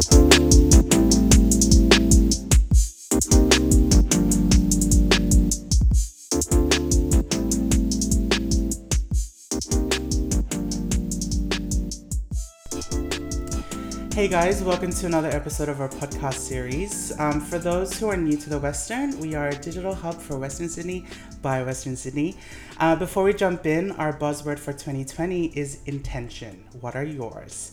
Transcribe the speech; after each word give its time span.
Hey 0.00 0.06
guys, 14.28 14.62
welcome 14.62 14.90
to 14.90 15.04
another 15.04 15.28
episode 15.28 15.68
of 15.68 15.82
our 15.82 15.88
podcast 15.90 16.34
series. 16.34 17.12
Um, 17.20 17.38
for 17.38 17.58
those 17.58 17.98
who 17.98 18.08
are 18.08 18.16
new 18.16 18.38
to 18.38 18.48
the 18.48 18.58
Western, 18.58 19.20
we 19.20 19.34
are 19.34 19.48
a 19.48 19.54
digital 19.54 19.94
hub 19.94 20.14
for 20.14 20.38
Western 20.38 20.70
Sydney 20.70 21.04
by 21.42 21.62
Western 21.62 21.94
Sydney. 21.94 22.38
Uh, 22.78 22.96
before 22.96 23.24
we 23.24 23.34
jump 23.34 23.66
in, 23.66 23.90
our 23.92 24.18
buzzword 24.18 24.58
for 24.58 24.72
2020 24.72 25.48
is 25.48 25.80
intention. 25.84 26.64
What 26.80 26.96
are 26.96 27.04
yours? 27.04 27.72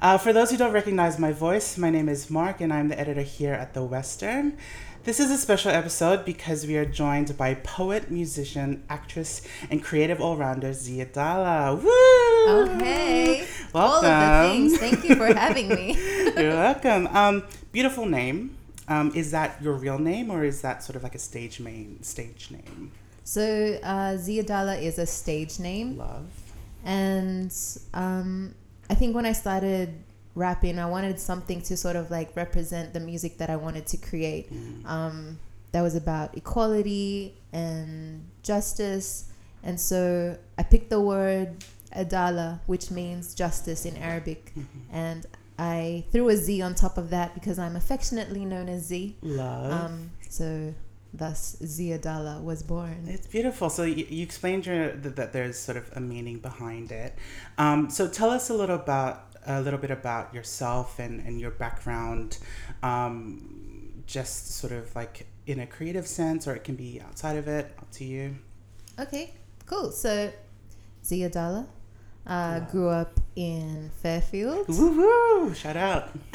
Uh, 0.00 0.16
for 0.16 0.32
those 0.32 0.52
who 0.52 0.56
don't 0.56 0.72
recognize 0.72 1.18
my 1.18 1.32
voice, 1.32 1.76
my 1.76 1.90
name 1.90 2.08
is 2.08 2.30
Mark 2.30 2.60
and 2.60 2.72
I'm 2.72 2.86
the 2.86 2.98
editor 2.98 3.22
here 3.22 3.52
at 3.52 3.74
the 3.74 3.82
Western. 3.82 4.56
This 5.02 5.18
is 5.18 5.28
a 5.28 5.36
special 5.36 5.72
episode 5.72 6.24
because 6.24 6.64
we 6.68 6.76
are 6.76 6.84
joined 6.84 7.36
by 7.36 7.54
poet, 7.54 8.08
musician, 8.08 8.84
actress, 8.88 9.42
and 9.70 9.82
creative 9.82 10.20
all 10.20 10.36
rounder 10.36 10.70
Zeadala. 10.70 11.82
Woo! 11.82 11.88
Oh, 11.90 12.78
hey. 12.78 13.44
Welcome. 13.72 13.74
All 13.74 14.04
of 14.04 14.42
the 14.42 14.48
things. 14.48 14.78
Thank 14.78 15.02
you 15.02 15.16
for 15.16 15.34
having 15.34 15.68
me. 15.68 15.96
You're 16.36 16.50
welcome. 16.50 17.08
Um, 17.08 17.42
beautiful 17.72 18.06
name. 18.06 18.56
Um, 18.86 19.10
is 19.16 19.32
that 19.32 19.60
your 19.60 19.74
real 19.74 19.98
name 19.98 20.30
or 20.30 20.44
is 20.44 20.62
that 20.62 20.84
sort 20.84 20.94
of 20.94 21.02
like 21.02 21.16
a 21.16 21.18
stage 21.18 21.58
main 21.58 22.04
stage 22.04 22.52
name? 22.52 22.92
So, 23.24 23.80
uh, 23.82 24.12
Zeadala 24.14 24.80
is 24.80 24.96
a 25.00 25.06
stage 25.06 25.58
name. 25.58 25.98
Love. 25.98 26.30
And 26.84 27.52
um, 27.92 28.54
I 28.90 28.94
think 28.94 29.14
when 29.14 29.26
I 29.26 29.32
started 29.32 29.94
rapping, 30.34 30.78
I 30.78 30.86
wanted 30.86 31.18
something 31.20 31.60
to 31.62 31.76
sort 31.76 31.96
of 31.96 32.10
like 32.10 32.34
represent 32.36 32.92
the 32.92 33.00
music 33.00 33.38
that 33.38 33.50
I 33.50 33.56
wanted 33.56 33.86
to 33.88 33.96
create. 33.96 34.50
Um, 34.86 35.38
that 35.72 35.82
was 35.82 35.94
about 35.94 36.36
equality 36.36 37.34
and 37.52 38.24
justice. 38.42 39.24
And 39.62 39.78
so 39.78 40.38
I 40.56 40.62
picked 40.62 40.90
the 40.90 41.00
word 41.00 41.64
Adala, 41.94 42.60
which 42.66 42.90
means 42.90 43.34
justice 43.34 43.84
in 43.84 43.96
Arabic. 43.96 44.52
And 44.92 45.26
I 45.58 46.04
threw 46.12 46.28
a 46.28 46.36
Z 46.36 46.62
on 46.62 46.74
top 46.74 46.96
of 46.98 47.10
that 47.10 47.34
because 47.34 47.58
I'm 47.58 47.76
affectionately 47.76 48.44
known 48.44 48.68
as 48.68 48.86
Z. 48.86 49.16
Love. 49.22 49.72
Um, 49.72 50.10
so 50.30 50.72
thus 51.12 51.56
Zeadala 51.62 52.42
was 52.42 52.62
born. 52.62 53.04
it's 53.06 53.26
beautiful. 53.26 53.70
So 53.70 53.82
you, 53.84 54.06
you 54.08 54.22
explained 54.22 54.66
your, 54.66 54.92
that, 54.92 55.16
that 55.16 55.32
there's 55.32 55.58
sort 55.58 55.76
of 55.78 55.90
a 55.96 56.00
meaning 56.00 56.38
behind 56.38 56.92
it. 56.92 57.14
Um, 57.56 57.88
so 57.90 58.08
tell 58.08 58.30
us 58.30 58.50
a 58.50 58.54
little 58.54 58.76
about 58.76 59.24
a 59.46 59.60
little 59.62 59.78
bit 59.78 59.90
about 59.90 60.34
yourself 60.34 60.98
and, 60.98 61.20
and 61.26 61.40
your 61.40 61.50
background, 61.52 62.36
um, 62.82 64.02
just 64.06 64.56
sort 64.58 64.72
of 64.72 64.94
like 64.94 65.26
in 65.46 65.60
a 65.60 65.66
creative 65.66 66.06
sense, 66.06 66.46
or 66.46 66.54
it 66.54 66.64
can 66.64 66.74
be 66.76 67.00
outside 67.00 67.36
of 67.36 67.48
it. 67.48 67.72
Up 67.78 67.90
to 67.92 68.04
you. 68.04 68.36
Okay, 68.98 69.32
cool. 69.64 69.90
So 69.90 70.30
Zeadala 71.04 71.62
uh, 72.26 72.60
Wow. 72.60 72.66
grew 72.70 72.88
up 72.90 73.18
in 73.36 73.90
Fairfield. 74.02 74.68
Woo 74.68 74.90
woo! 75.46 75.54
Shout 75.54 75.76
out! 75.76 76.10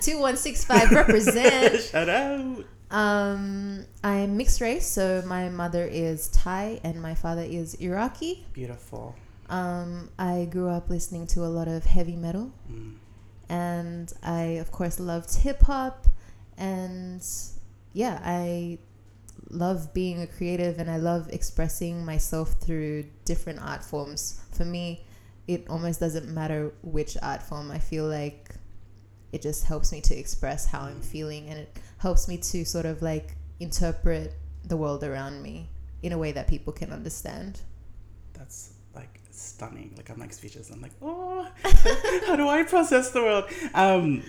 2165 0.00 0.90
represent. 0.92 1.80
Shout 1.90 2.08
out! 2.08 2.64
Um, 2.92 3.86
I'm 4.04 4.36
mixed 4.36 4.60
race, 4.60 4.86
so 4.86 5.22
my 5.26 5.48
mother 5.48 5.84
is 5.90 6.28
Thai 6.28 6.78
and 6.84 7.00
my 7.00 7.14
father 7.14 7.42
is 7.42 7.74
Iraqi. 7.74 8.46
Beautiful. 8.52 9.14
Um, 9.48 10.10
I 10.18 10.46
grew 10.50 10.68
up 10.68 10.88
listening 10.90 11.26
to 11.28 11.40
a 11.44 11.48
lot 11.48 11.68
of 11.68 11.84
heavy 11.84 12.16
metal, 12.16 12.52
Mm. 12.70 12.94
and 13.48 14.12
I, 14.22 14.42
of 14.60 14.70
course, 14.70 15.00
loved 15.00 15.34
hip 15.36 15.62
hop. 15.62 16.06
And 16.58 17.24
yeah, 17.94 18.20
I 18.24 18.78
love 19.50 19.92
being 19.94 20.20
a 20.20 20.26
creative 20.26 20.78
and 20.78 20.90
I 20.90 20.96
love 20.98 21.28
expressing 21.30 22.04
myself 22.04 22.52
through 22.60 23.04
different 23.24 23.60
art 23.60 23.82
forms. 23.84 24.40
For 24.52 24.64
me, 24.64 25.04
it 25.48 25.66
almost 25.68 25.98
doesn't 25.98 26.28
matter 26.28 26.72
which 26.82 27.16
art 27.22 27.42
form. 27.42 27.70
I 27.70 27.78
feel 27.78 28.06
like 28.06 28.54
it 29.32 29.40
just 29.42 29.64
helps 29.64 29.92
me 29.92 30.00
to 30.02 30.14
express 30.16 30.66
how 30.66 30.82
I'm 30.82 31.00
feeling 31.00 31.48
and 31.48 31.58
it 31.60 31.76
helps 32.02 32.26
me 32.26 32.36
to 32.36 32.64
sort 32.64 32.84
of 32.84 33.00
like 33.00 33.36
interpret 33.60 34.34
the 34.64 34.76
world 34.76 35.04
around 35.04 35.40
me 35.40 35.68
in 36.02 36.12
a 36.12 36.18
way 36.18 36.32
that 36.32 36.48
people 36.48 36.72
can 36.72 36.92
understand. 36.92 37.60
That's 38.32 38.72
like 38.92 39.20
stunning. 39.30 39.94
Like 39.96 40.10
I'm 40.10 40.18
like 40.18 40.32
speechless. 40.32 40.70
I'm 40.70 40.82
like, 40.82 40.90
oh, 41.00 41.48
how 42.26 42.34
do 42.34 42.48
I 42.48 42.64
process 42.64 43.10
the 43.10 43.22
world? 43.22 43.44
Um, 43.74 44.24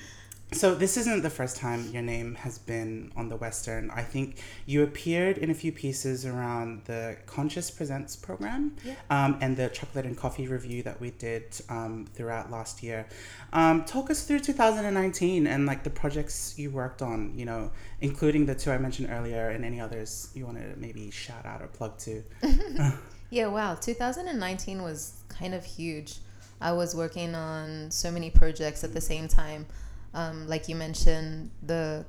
so 0.53 0.75
this 0.75 0.97
isn't 0.97 1.21
the 1.23 1.29
first 1.29 1.57
time 1.57 1.89
your 1.91 2.01
name 2.01 2.35
has 2.35 2.57
been 2.57 3.11
on 3.15 3.29
the 3.29 3.35
Western. 3.35 3.89
I 3.91 4.03
think 4.03 4.37
you 4.65 4.83
appeared 4.83 5.37
in 5.37 5.49
a 5.49 5.53
few 5.53 5.71
pieces 5.71 6.25
around 6.25 6.83
the 6.85 7.17
Conscious 7.25 7.69
Presents 7.71 8.15
program 8.15 8.75
Yeah. 8.83 8.95
um, 9.09 9.37
and 9.41 9.57
the 9.57 9.69
chocolate 9.69 10.05
and 10.05 10.17
coffee 10.17 10.47
review 10.47 10.83
that 10.83 10.99
we 11.01 11.11
did 11.11 11.43
um, 11.69 12.07
throughout 12.13 12.49
last 12.51 12.83
year. 12.83 13.07
Um, 13.51 13.83
talk 13.83 14.09
us 14.09 14.23
through 14.23 14.39
2019 14.39 15.47
and 15.47 15.65
like 15.65 15.83
the 15.83 15.89
projects 15.89 16.57
you 16.57 16.71
worked 16.71 17.01
on. 17.01 17.33
You 17.37 17.45
know, 17.45 17.71
including 18.01 18.45
the 18.45 18.55
two 18.55 18.71
I 18.71 18.77
mentioned 18.77 19.09
earlier, 19.11 19.49
and 19.49 19.63
any 19.65 19.79
others 19.79 20.29
you 20.33 20.45
want 20.45 20.57
to 20.57 20.77
maybe 20.77 21.09
shout 21.11 21.45
out 21.45 21.61
or 21.61 21.67
plug 21.67 21.97
to. 21.99 22.23
Yeah, 23.29 23.47
wow. 23.47 23.73
2019 23.73 24.83
was 24.83 25.23
kind 25.27 25.55
of 25.55 25.65
huge. 25.65 26.17
I 26.61 26.71
was 26.71 26.95
working 26.95 27.33
on 27.33 27.89
so 27.89 28.11
many 28.11 28.29
projects 28.29 28.83
at 28.83 28.93
the 28.93 29.01
same 29.01 29.27
time. 29.27 29.65
Um, 30.13 30.47
like 30.47 30.69
you 30.69 30.75
mentioned, 30.75 31.49
the 31.63 32.05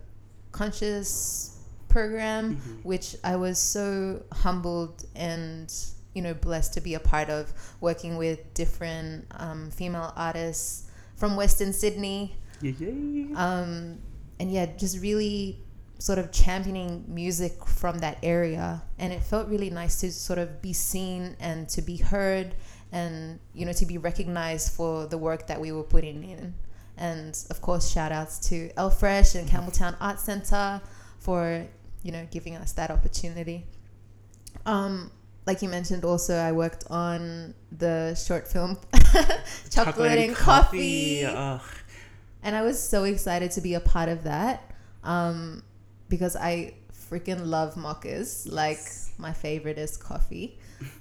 conscious 0.52 1.58
program, 1.88 2.56
which 2.82 3.16
I 3.24 3.36
was 3.36 3.58
so 3.58 4.22
humbled 4.32 5.04
and 5.14 5.72
you 6.14 6.22
know 6.22 6.34
blessed 6.34 6.74
to 6.74 6.80
be 6.80 6.94
a 6.94 7.00
part 7.00 7.30
of, 7.30 7.52
working 7.80 8.16
with 8.16 8.52
different 8.54 9.26
um, 9.32 9.70
female 9.70 10.12
artists 10.16 10.90
from 11.16 11.36
Western 11.36 11.72
Sydney 11.72 12.36
Yeah, 12.60 12.72
yeah. 12.72 13.26
um, 13.36 13.98
and 14.38 14.50
yeah, 14.52 14.66
just 14.76 15.00
really 15.00 15.60
sort 15.98 16.18
of 16.18 16.30
championing 16.32 17.04
music 17.08 17.64
from 17.66 17.98
that 18.00 18.18
area. 18.22 18.82
And 18.98 19.12
it 19.12 19.22
felt 19.22 19.48
really 19.48 19.70
nice 19.70 20.00
to 20.00 20.12
sort 20.12 20.38
of 20.38 20.60
be 20.60 20.72
seen 20.72 21.36
and 21.40 21.68
to 21.70 21.82
be 21.82 21.96
heard 21.96 22.54
and, 22.92 23.38
you 23.54 23.64
know, 23.64 23.72
to 23.72 23.86
be 23.86 23.98
recognized 23.98 24.72
for 24.72 25.06
the 25.06 25.16
work 25.16 25.46
that 25.46 25.60
we 25.60 25.72
were 25.72 25.82
putting 25.82 26.22
in. 26.24 26.54
And 26.96 27.36
of 27.50 27.60
course, 27.60 27.90
shout 27.90 28.12
outs 28.12 28.38
to 28.48 28.70
Elfresh 28.76 29.34
and 29.34 29.48
Campbelltown 29.48 29.96
Art 30.00 30.20
Center 30.20 30.80
for, 31.18 31.66
you 32.02 32.12
know, 32.12 32.26
giving 32.30 32.54
us 32.56 32.72
that 32.72 32.90
opportunity. 32.90 33.66
Um, 34.64 35.10
like 35.46 35.60
you 35.60 35.68
mentioned, 35.68 36.04
also, 36.04 36.36
I 36.36 36.52
worked 36.52 36.84
on 36.90 37.54
the 37.70 38.14
short 38.14 38.48
film 38.48 38.78
Chocolate, 39.70 40.18
and 40.18 40.34
Coffee 40.34 41.24
Ugh. 41.24 41.60
and 42.42 42.56
I 42.56 42.62
was 42.62 42.82
so 42.82 43.04
excited 43.04 43.50
to 43.52 43.60
be 43.60 43.74
a 43.74 43.80
part 43.80 44.08
of 44.08 44.24
that 44.24 44.72
um, 45.02 45.62
because 46.08 46.34
I 46.36 46.74
freaking 47.10 47.46
love 47.46 47.74
mochas. 47.74 48.50
Like 48.50 48.80
my 49.18 49.32
favorite 49.32 49.76
is 49.76 49.96
coffee, 49.96 50.58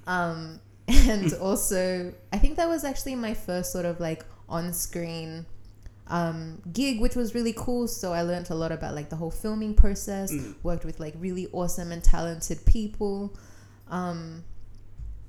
um, 0.08 0.60
and 0.88 1.34
also 1.36 2.14
I 2.34 2.38
think 2.38 2.58
that 2.58 2.68
was 2.68 2.84
actually 2.84 3.16
my 3.16 3.34
first 3.34 3.72
sort 3.72 3.86
of 3.86 4.00
like 4.00 4.25
on-screen 4.50 5.46
um, 6.08 6.62
gig, 6.72 7.00
which 7.00 7.16
was 7.16 7.34
really 7.34 7.53
cool. 7.56 7.88
So 7.88 8.14
I 8.14 8.22
learned 8.24 8.50
a 8.50 8.56
lot 8.56 8.72
about 8.72 8.96
like 8.96 9.09
the 9.09 9.16
whole 9.16 9.31
filming 9.31 9.74
process. 9.75 10.31
Worked 10.64 10.86
with 10.86 11.00
like 11.00 11.14
really 11.18 11.47
awesome 11.52 11.91
and 11.91 12.03
talented 12.03 12.66
people. 12.66 13.36
Um, 13.90 14.44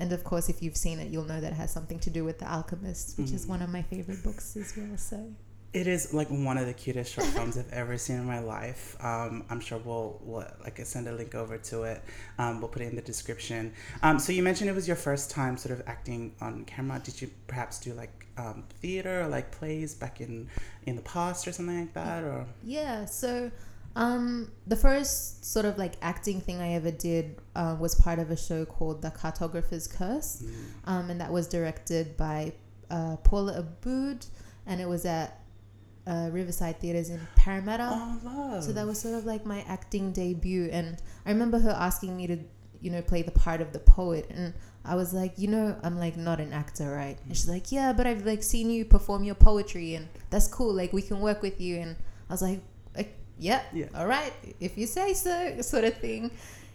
and 0.01 0.13
of 0.13 0.25
course, 0.25 0.49
if 0.49 0.63
you've 0.63 0.77
seen 0.77 0.99
it, 0.99 1.11
you'll 1.11 1.25
know 1.25 1.41
that 1.41 1.53
it 1.53 1.57
has 1.57 1.73
something 1.73 2.01
to 2.01 2.11
do 2.11 2.25
with 2.25 2.39
The 2.41 2.51
Alchemist, 2.51 3.19
which 3.19 3.31
is 3.31 3.47
one 3.47 3.63
of 3.63 3.71
my 3.71 3.83
favorite 3.83 4.23
books 4.25 4.57
as 4.57 4.77
well. 4.77 4.97
So 4.97 5.33
It 5.75 5.89
is 5.89 6.15
like 6.15 6.29
one 6.29 6.57
of 6.57 6.67
the 6.67 6.73
cutest 6.73 7.13
short 7.13 7.27
films 7.27 7.59
I've 7.59 7.73
ever 7.73 7.99
seen 7.99 8.17
in 8.17 8.25
my 8.25 8.39
life. 8.39 8.97
Um, 9.01 9.45
I'm 9.51 9.59
sure 9.59 9.79
we'll, 9.79 10.21
we'll 10.23 10.47
like 10.63 10.79
send 10.85 11.09
a 11.09 11.13
link 11.13 11.35
over 11.35 11.59
to 11.59 11.83
it. 11.83 12.01
Um, 12.39 12.61
we'll 12.61 12.69
put 12.69 12.81
it 12.81 12.91
in 12.91 12.95
the 12.95 13.03
description. 13.03 13.73
Um, 14.01 14.21
so 14.21 14.33
you 14.33 14.45
mentioned 14.45 14.71
it 14.71 14.75
was 14.75 14.87
your 14.87 14.97
first 14.97 15.33
time 15.33 15.57
sort 15.57 15.77
of 15.77 15.87
acting 15.89 16.33
on 16.41 16.65
camera. 16.65 17.01
Did 17.03 17.21
you 17.21 17.29
perhaps 17.49 17.81
do 17.81 17.93
like 17.93 18.25
um, 18.39 18.63
theater 18.81 19.23
or 19.23 19.27
like 19.27 19.51
plays 19.51 19.95
back 19.95 20.21
in 20.21 20.49
in 20.87 20.95
the 20.95 21.03
past 21.03 21.49
or 21.49 21.53
something 21.53 21.81
like 21.81 21.95
that? 21.95 22.23
Or 22.23 22.47
Yeah, 22.63 23.05
so 23.07 23.51
um, 23.97 24.51
the 24.67 24.77
first 24.77 25.45
sort 25.45 25.67
of 25.67 25.79
like 25.79 25.95
acting 26.03 26.41
thing 26.41 26.61
I 26.61 26.75
ever 26.75 26.91
did 26.91 27.41
uh, 27.55 27.77
was 27.79 27.95
part 27.95 28.19
of 28.19 28.31
a 28.31 28.37
show 28.37 28.65
called 28.65 29.03
The 29.03 29.11
Cartographer's 29.11 29.87
Curse, 29.87 30.45
um, 30.85 31.11
and 31.11 31.21
that 31.21 31.33
was 31.33 31.49
directed 31.49 32.17
by 32.17 32.53
uh, 32.91 33.17
Paula 33.19 33.65
Abood, 33.65 34.27
and 34.67 34.81
it 34.81 34.89
was 34.89 35.05
at 35.05 35.41
uh, 36.07 36.29
Riverside 36.33 36.81
Theatres 36.81 37.11
in 37.11 37.21
Parramatta. 37.37 37.89
oh, 37.93 38.21
love. 38.25 38.65
So 38.65 38.73
that 38.73 38.87
was 38.87 39.01
sort 39.01 39.15
of 39.15 39.25
like 39.25 39.45
my 39.47 39.65
acting 39.69 40.13
debut, 40.13 40.69
and 40.73 40.97
I 41.27 41.31
remember 41.31 41.59
her 41.59 41.71
asking 41.71 42.17
me 42.17 42.27
to, 42.27 42.39
you 42.81 42.91
know, 42.91 43.03
play 43.03 43.23
the 43.23 43.31
part 43.31 43.61
of 43.61 43.73
the 43.73 43.79
poet. 43.79 44.27
And 44.31 44.53
I 44.85 44.95
was 44.97 45.15
like, 45.15 45.33
you 45.39 45.49
know, 45.49 45.77
I'm 45.83 45.99
like 45.99 46.17
not 46.17 46.41
an 46.41 46.53
actor, 46.53 46.91
right? 46.91 47.17
And 47.25 47.35
she's 47.37 47.49
like, 47.49 47.73
yeah, 47.73 47.93
but 47.95 48.07
I've 48.07 48.27
like 48.27 48.43
seen 48.43 48.71
you 48.71 48.85
perform 48.85 49.25
your 49.25 49.35
poetry 49.35 49.95
and 49.95 50.07
that's 50.29 50.47
cool. 50.47 50.75
Like 50.75 50.93
we 50.93 51.01
can 51.01 51.21
work 51.21 51.41
with 51.41 51.59
you. 51.59 51.77
And 51.79 51.97
I 52.29 52.33
was 52.35 52.43
like, 52.43 52.61
like 52.95 53.17
yeah, 53.39 53.63
Yeah. 53.73 53.87
all 53.95 54.07
right, 54.07 54.33
if 54.61 54.77
you 54.77 54.87
say 54.87 55.15
so, 55.15 55.57
sort 55.63 55.85
of 55.85 55.97
thing. 55.97 56.31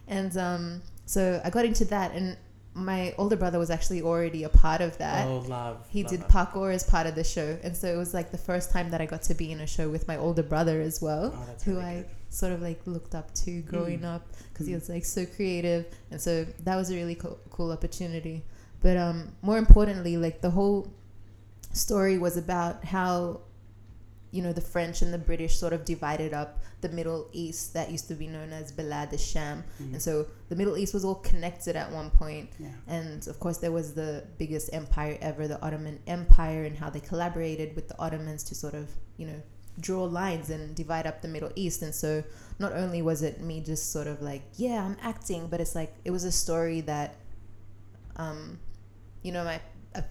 And 0.08 0.36
um, 0.36 0.82
so 1.06 1.40
I 1.44 1.50
got 1.50 1.64
into 1.64 1.84
that, 1.86 2.12
and 2.12 2.36
my 2.72 3.12
older 3.18 3.36
brother 3.36 3.58
was 3.58 3.68
actually 3.70 4.00
already 4.02 4.44
a 4.44 4.48
part 4.48 4.80
of 4.80 4.96
that. 4.98 5.26
oh, 5.26 5.38
love. 5.48 5.84
He 5.90 6.02
love 6.04 6.10
did 6.12 6.20
parkour 6.22 6.72
as 6.72 6.84
part 6.84 7.06
of 7.06 7.14
the 7.16 7.24
show, 7.24 7.58
and 7.64 7.76
so 7.76 7.88
it 7.92 7.96
was 7.96 8.14
like 8.14 8.30
the 8.30 8.38
first 8.38 8.70
time 8.70 8.90
that 8.90 9.00
I 9.00 9.06
got 9.06 9.22
to 9.22 9.34
be 9.34 9.50
in 9.50 9.60
a 9.60 9.66
show 9.66 9.88
with 9.88 10.06
my 10.06 10.16
older 10.16 10.42
brother 10.44 10.80
as 10.80 11.02
well, 11.02 11.32
Oh, 11.34 11.44
that's 11.46 11.64
who 11.64 11.72
really 11.72 11.84
I 11.84 11.94
good. 11.96 12.06
sort 12.28 12.52
of 12.52 12.62
like 12.62 12.80
looked 12.86 13.14
up 13.14 13.34
to 13.34 13.60
growing 13.62 14.00
Mm. 14.00 14.14
up 14.14 14.22
because 14.52 14.66
he 14.68 14.72
Mm. 14.72 14.80
was 14.80 14.88
like 14.88 15.04
so 15.04 15.26
creative, 15.26 15.86
and 16.12 16.20
so 16.20 16.46
that 16.64 16.76
was 16.76 16.90
a 16.90 16.94
really 16.94 17.16
cool, 17.16 17.38
cool 17.50 17.72
opportunity. 17.72 18.44
But 18.80 18.96
um, 18.96 19.32
more 19.42 19.58
importantly, 19.58 20.16
like 20.16 20.40
the 20.40 20.50
whole 20.50 20.88
story 21.72 22.18
was 22.18 22.36
about 22.36 22.84
how 22.84 23.40
you 24.32 24.42
know 24.42 24.52
the 24.52 24.60
French 24.60 25.02
and 25.02 25.12
the 25.12 25.18
British 25.18 25.56
sort 25.58 25.72
of 25.72 25.84
divided 25.84 26.32
up 26.32 26.60
the 26.80 26.88
Middle 26.88 27.28
East 27.32 27.74
that 27.74 27.90
used 27.90 28.08
to 28.08 28.14
be 28.14 28.26
known 28.26 28.52
as 28.52 28.72
Balad 28.72 29.18
Sham, 29.18 29.64
Mhm. 29.80 29.92
and 29.94 30.02
so 30.02 30.26
the 30.48 30.56
Middle 30.56 30.76
East 30.78 30.94
was 30.94 31.04
all 31.04 31.16
connected 31.16 31.74
at 31.76 31.90
one 31.92 32.10
point. 32.10 32.50
Yeah. 32.58 32.68
And 32.86 33.26
of 33.28 33.40
course, 33.40 33.58
there 33.58 33.72
was 33.72 33.94
the 33.94 34.24
biggest 34.38 34.70
empire 34.72 35.18
ever, 35.20 35.48
the 35.48 35.60
Ottoman 35.62 35.98
Empire, 36.06 36.64
and 36.64 36.76
how 36.76 36.90
they 36.90 37.00
collaborated 37.00 37.74
with 37.76 37.88
the 37.88 37.98
Ottomans 37.98 38.42
to 38.44 38.54
sort 38.54 38.74
of, 38.74 38.88
you 39.16 39.26
know, 39.26 39.42
draw 39.80 40.04
lines 40.04 40.50
and 40.50 40.74
divide 40.74 41.06
up 41.06 41.22
the 41.22 41.28
Middle 41.28 41.50
East. 41.56 41.82
And 41.82 41.94
so, 41.94 42.22
not 42.58 42.72
only 42.72 43.02
was 43.02 43.22
it 43.22 43.40
me 43.40 43.60
just 43.60 43.90
sort 43.92 44.06
of 44.06 44.20
like, 44.22 44.42
yeah, 44.56 44.84
I'm 44.84 44.96
acting, 45.00 45.48
but 45.48 45.60
it's 45.60 45.74
like 45.74 45.92
it 46.04 46.10
was 46.10 46.24
a 46.24 46.32
story 46.32 46.80
that, 46.82 47.16
um, 48.16 48.58
you 49.22 49.32
know, 49.32 49.44
my 49.44 49.60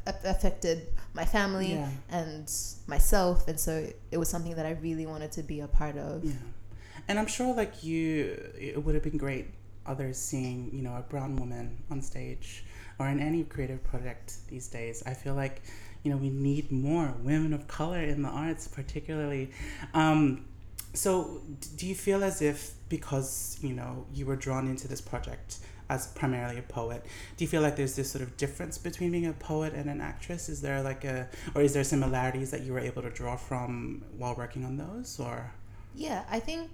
affected 0.06 0.88
my 1.14 1.26
family 1.26 1.74
Yeah. 1.74 1.90
and 2.10 2.52
myself, 2.88 3.48
and 3.48 3.60
so 3.60 3.88
it 4.12 4.18
was 4.18 4.30
something 4.30 4.56
that 4.56 4.66
I 4.66 4.72
really 4.72 5.06
wanted 5.06 5.32
to 5.34 5.44
be 5.44 5.62
a 5.62 5.68
part 5.68 5.98
of. 5.98 6.24
Yeah. 6.26 6.34
And 7.08 7.18
I'm 7.18 7.28
sure 7.28 7.56
like 7.56 7.84
you 7.84 8.52
it 8.60 8.84
would 8.84 8.94
have 8.96 9.04
been 9.04 9.18
great 9.18 9.48
others 9.86 10.18
seeing, 10.18 10.70
you 10.74 10.82
know, 10.82 10.96
a 10.96 11.02
brown 11.02 11.36
woman 11.38 11.82
on 11.90 12.02
stage 12.02 12.64
or 13.00 13.08
in 13.08 13.20
any 13.20 13.44
creative 13.44 13.84
project 13.84 14.36
these 14.50 14.68
days. 14.68 15.02
I 15.06 15.14
feel 15.14 15.34
like, 15.34 15.62
you 16.04 16.12
know, 16.12 16.18
we 16.18 16.30
need 16.30 16.72
more 16.72 17.14
women 17.24 17.54
of 17.54 17.68
color 17.68 18.00
in 18.02 18.22
the 18.22 18.30
arts 18.30 18.68
particularly. 18.68 19.50
Um, 19.94 20.46
so 20.94 21.42
do 21.78 21.88
you 21.88 21.96
feel 21.96 22.24
as 22.24 22.42
if 22.42 22.74
because, 22.90 23.58
you 23.62 23.74
know, 23.74 24.06
you 24.14 24.26
were 24.26 24.36
drawn 24.36 24.68
into 24.68 24.88
this 24.88 25.02
project 25.02 25.60
as 25.90 26.08
primarily 26.08 26.58
a 26.60 26.62
poet, 26.62 27.06
do 27.38 27.44
you 27.44 27.48
feel 27.48 27.62
like 27.62 27.76
there's 27.76 27.96
this 27.96 28.12
sort 28.12 28.22
of 28.22 28.38
difference 28.38 28.78
between 28.78 29.12
being 29.12 29.26
a 29.26 29.34
poet 29.34 29.74
and 29.74 29.90
an 29.90 30.02
actress? 30.02 30.50
Is 30.50 30.62
there 30.62 30.82
like 30.82 31.04
a 31.04 31.28
or 31.56 31.62
is 31.62 31.74
there 31.74 31.84
similarities 31.84 32.52
that 32.52 32.62
you 32.62 32.74
were 32.74 32.80
able 32.80 33.02
to 33.02 33.10
draw 33.10 33.36
from 33.36 34.04
while 34.18 34.36
working 34.36 34.66
on 34.66 34.78
those 34.78 35.20
or 35.20 35.52
Yeah, 35.96 36.24
I 36.30 36.40
think, 36.40 36.70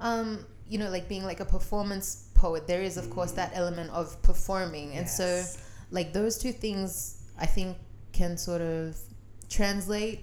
um, 0.00 0.46
you 0.68 0.78
know, 0.78 0.90
like 0.90 1.08
being 1.08 1.24
like 1.24 1.40
a 1.40 1.44
performance 1.44 2.28
poet, 2.34 2.66
there 2.66 2.82
is, 2.82 2.96
of 2.96 3.10
course, 3.10 3.32
that 3.32 3.52
element 3.54 3.90
of 3.90 4.20
performing. 4.22 4.92
And 4.92 5.08
so, 5.08 5.44
like, 5.90 6.12
those 6.12 6.38
two 6.38 6.52
things, 6.52 7.22
I 7.38 7.46
think, 7.46 7.76
can 8.12 8.36
sort 8.36 8.62
of 8.62 8.96
translate 9.48 10.20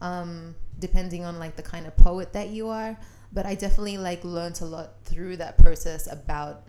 um, 0.00 0.54
depending 0.78 1.24
on 1.24 1.38
like 1.38 1.56
the 1.56 1.62
kind 1.62 1.86
of 1.86 1.96
poet 1.96 2.32
that 2.32 2.48
you 2.48 2.68
are. 2.68 2.96
But 3.32 3.44
I 3.46 3.54
definitely 3.54 3.98
like 3.98 4.24
learned 4.24 4.60
a 4.62 4.64
lot 4.64 4.90
through 5.04 5.36
that 5.38 5.58
process 5.58 6.10
about 6.10 6.62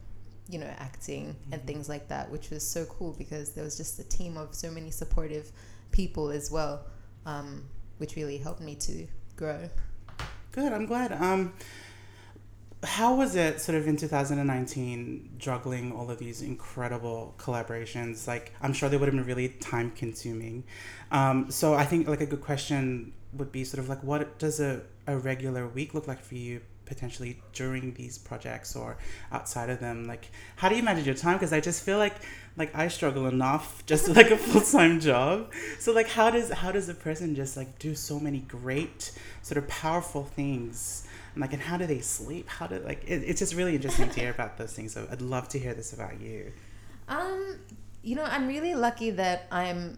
you 0.50 0.60
know 0.60 0.74
acting 0.80 1.36
and 1.52 1.66
things 1.66 1.88
like 1.88 2.08
that 2.08 2.30
which 2.32 2.50
was 2.50 2.68
so 2.68 2.86
cool 2.86 3.14
because 3.18 3.52
there 3.52 3.64
was 3.64 3.78
just 3.78 4.00
a 4.00 4.04
team 4.04 4.36
of 4.36 4.56
so 4.56 4.72
many 4.72 4.90
supportive 4.90 5.52
people 5.92 6.30
as 6.30 6.50
well 6.50 6.86
um, 7.26 7.64
which 7.98 8.16
really 8.16 8.38
helped 8.38 8.62
me 8.62 8.76
to 8.76 9.08
grow 9.36 9.70
Good. 10.52 10.74
I'm 10.74 10.88
glad. 10.88 11.12
Um, 11.14 11.54
how 12.84 13.16
was 13.16 13.36
it 13.36 13.62
sort 13.62 13.78
of 13.78 13.88
in 13.88 13.98
2019 13.98 15.36
juggling 15.38 15.92
all 15.92 16.10
of 16.10 16.18
these 16.18 16.42
incredible 16.42 17.36
collaborations? 17.38 18.28
Like, 18.28 18.54
I'm 18.62 18.74
sure 18.74 18.90
they 18.90 18.98
would 18.98 19.08
have 19.08 19.16
been 19.16 19.26
really 19.26 19.50
time 19.50 19.92
consuming. 19.92 20.64
Um, 21.12 21.52
so 21.52 21.76
I 21.76 21.86
think 21.86 22.08
like 22.08 22.22
a 22.22 22.26
good 22.26 22.42
question 22.42 23.14
would 23.34 23.52
be 23.52 23.64
sort 23.64 23.80
of 23.80 23.90
like, 23.90 24.04
what 24.04 24.40
does 24.40 24.60
a, 24.60 24.82
a 25.08 25.18
regular 25.18 25.68
week 25.68 25.94
look 25.94 26.08
like 26.08 26.22
for 26.22 26.36
you 26.36 26.62
potentially 26.90 27.42
during 27.54 27.94
these 27.94 28.18
projects 28.18 28.76
or 28.76 28.98
outside 29.32 29.70
of 29.70 29.80
them? 29.80 30.06
Like, 30.06 30.30
how 30.58 30.68
do 30.68 30.76
you 30.76 30.84
manage 30.84 31.06
your 31.06 31.16
time? 31.16 31.36
Because 31.38 31.54
I 31.54 31.62
just 31.62 31.84
feel 31.84 31.98
like 31.98 32.16
like 32.58 32.76
I 32.76 32.90
struggle 32.90 33.28
enough 33.28 33.86
just 33.92 34.10
like 34.10 34.32
a 34.32 34.38
full 34.38 34.62
time 34.62 35.00
job. 35.10 35.54
So 35.80 35.94
like, 35.94 36.10
how 36.10 36.30
does 36.30 36.52
how 36.52 36.72
does 36.72 36.90
a 36.90 36.94
person 36.94 37.36
just 37.36 37.56
like 37.56 37.80
do 37.80 37.96
so 37.96 38.20
many 38.20 38.40
great 38.40 39.12
sort 39.42 39.58
of 39.58 39.68
powerful 39.70 40.26
things? 40.26 41.08
And 41.34 41.42
like, 41.42 41.54
and 41.54 41.62
how 41.62 41.78
do 41.78 41.86
they 41.86 42.02
sleep? 42.02 42.50
How 42.50 42.68
do 42.68 42.80
like? 42.80 43.04
It, 43.08 43.24
it's 43.24 43.40
just 43.40 43.56
really 43.56 43.76
interesting 43.76 44.10
to 44.10 44.20
hear 44.20 44.32
about 44.32 44.58
those 44.58 44.74
things. 44.74 44.94
So 44.94 45.08
I'd 45.10 45.22
love 45.22 45.48
to 45.50 45.60
hear 45.60 45.74
this 45.74 45.94
about 45.94 46.20
you. 46.20 46.52
Um, 47.08 47.60
you 48.04 48.16
know, 48.16 48.24
I'm 48.24 48.48
really 48.48 48.76
lucky 48.76 49.12
that 49.12 49.48
I'm 49.52 49.98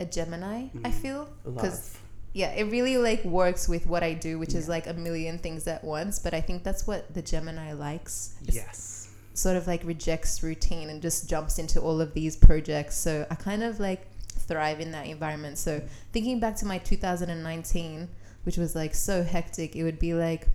a 0.00 0.04
Gemini. 0.04 0.68
I 0.84 0.90
feel 0.90 1.28
because. 1.44 1.96
Yeah, 2.32 2.52
it 2.52 2.64
really 2.70 2.96
like 2.96 3.24
works 3.24 3.68
with 3.68 3.86
what 3.86 4.02
I 4.02 4.14
do, 4.14 4.38
which 4.38 4.54
is 4.54 4.68
like 4.68 4.86
a 4.86 4.94
million 4.94 5.38
things 5.38 5.66
at 5.66 5.84
once. 5.84 6.18
But 6.18 6.34
I 6.34 6.40
think 6.40 6.62
that's 6.64 6.86
what 6.86 7.12
the 7.14 7.22
Gemini 7.22 7.72
likes. 7.72 8.34
Yes. 8.42 9.08
Sort 9.34 9.56
of 9.56 9.66
like 9.66 9.82
rejects 9.84 10.42
routine 10.42 10.90
and 10.90 11.00
just 11.02 11.28
jumps 11.28 11.58
into 11.58 11.80
all 11.80 12.00
of 12.00 12.14
these 12.14 12.36
projects. 12.36 12.96
So 12.96 13.26
I 13.30 13.34
kind 13.34 13.62
of 13.62 13.80
like 13.80 14.06
thrive 14.28 14.80
in 14.80 14.92
that 14.92 15.06
environment. 15.06 15.58
So 15.58 15.82
thinking 16.12 16.40
back 16.40 16.56
to 16.56 16.66
my 16.66 16.78
2019, 16.78 18.08
which 18.44 18.56
was 18.56 18.74
like 18.74 18.94
so 18.94 19.22
hectic, 19.22 19.76
it 19.76 19.84
would 19.84 19.98
be 19.98 20.14
like. 20.14 20.48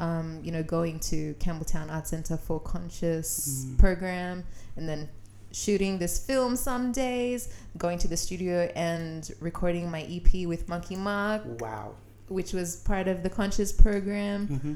Um, 0.00 0.40
you 0.42 0.50
know, 0.50 0.64
going 0.64 0.98
to 1.00 1.34
Campbelltown 1.34 1.88
Art 1.88 2.08
Center 2.08 2.36
for 2.36 2.58
Conscious 2.58 3.64
Mm. 3.64 3.78
program, 3.78 4.44
and 4.76 4.88
then 4.88 5.08
shooting 5.54 5.98
this 5.98 6.18
film 6.18 6.56
some 6.56 6.90
days, 6.90 7.48
going 7.78 7.96
to 7.98 8.08
the 8.08 8.16
studio 8.16 8.70
and 8.74 9.30
recording 9.40 9.88
my 9.90 10.02
EP 10.10 10.46
with 10.46 10.68
Monkey 10.68 10.96
Marc, 10.96 11.42
Wow. 11.60 11.94
which 12.28 12.52
was 12.52 12.76
part 12.76 13.06
of 13.06 13.22
the 13.22 13.30
Conscious 13.30 13.72
program. 13.72 14.46
hmm 14.48 14.74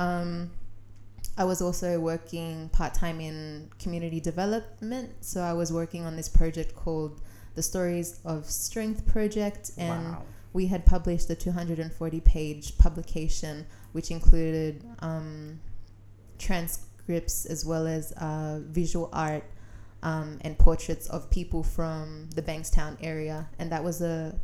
Um, 0.00 0.50
I 1.36 1.44
was 1.44 1.60
also 1.60 1.98
working 1.98 2.68
part 2.68 2.94
time 2.94 3.20
in 3.20 3.70
community 3.80 4.20
development. 4.20 5.10
So 5.20 5.40
I 5.40 5.52
was 5.52 5.72
working 5.72 6.04
on 6.04 6.14
this 6.16 6.28
project 6.28 6.76
called 6.76 7.20
the 7.56 7.62
Stories 7.62 8.20
of 8.24 8.46
Strength 8.46 9.06
Project, 9.06 9.72
and 9.76 10.12
wow. 10.12 10.22
we 10.52 10.66
had 10.66 10.86
published 10.86 11.28
a 11.30 11.34
240 11.34 12.20
page 12.20 12.78
publication, 12.78 13.66
which 13.92 14.10
included 14.12 14.84
um, 15.00 15.58
transcripts 16.38 17.46
as 17.46 17.64
well 17.66 17.86
as 17.86 18.12
uh, 18.12 18.60
visual 18.66 19.08
art 19.12 19.42
um, 20.02 20.38
and 20.42 20.58
portraits 20.58 21.08
of 21.08 21.30
people 21.30 21.62
from 21.62 22.28
the 22.34 22.42
Bankstown 22.42 22.96
area. 23.02 23.48
And 23.58 23.70
that 23.72 23.84
was 23.84 24.00
a 24.00 24.38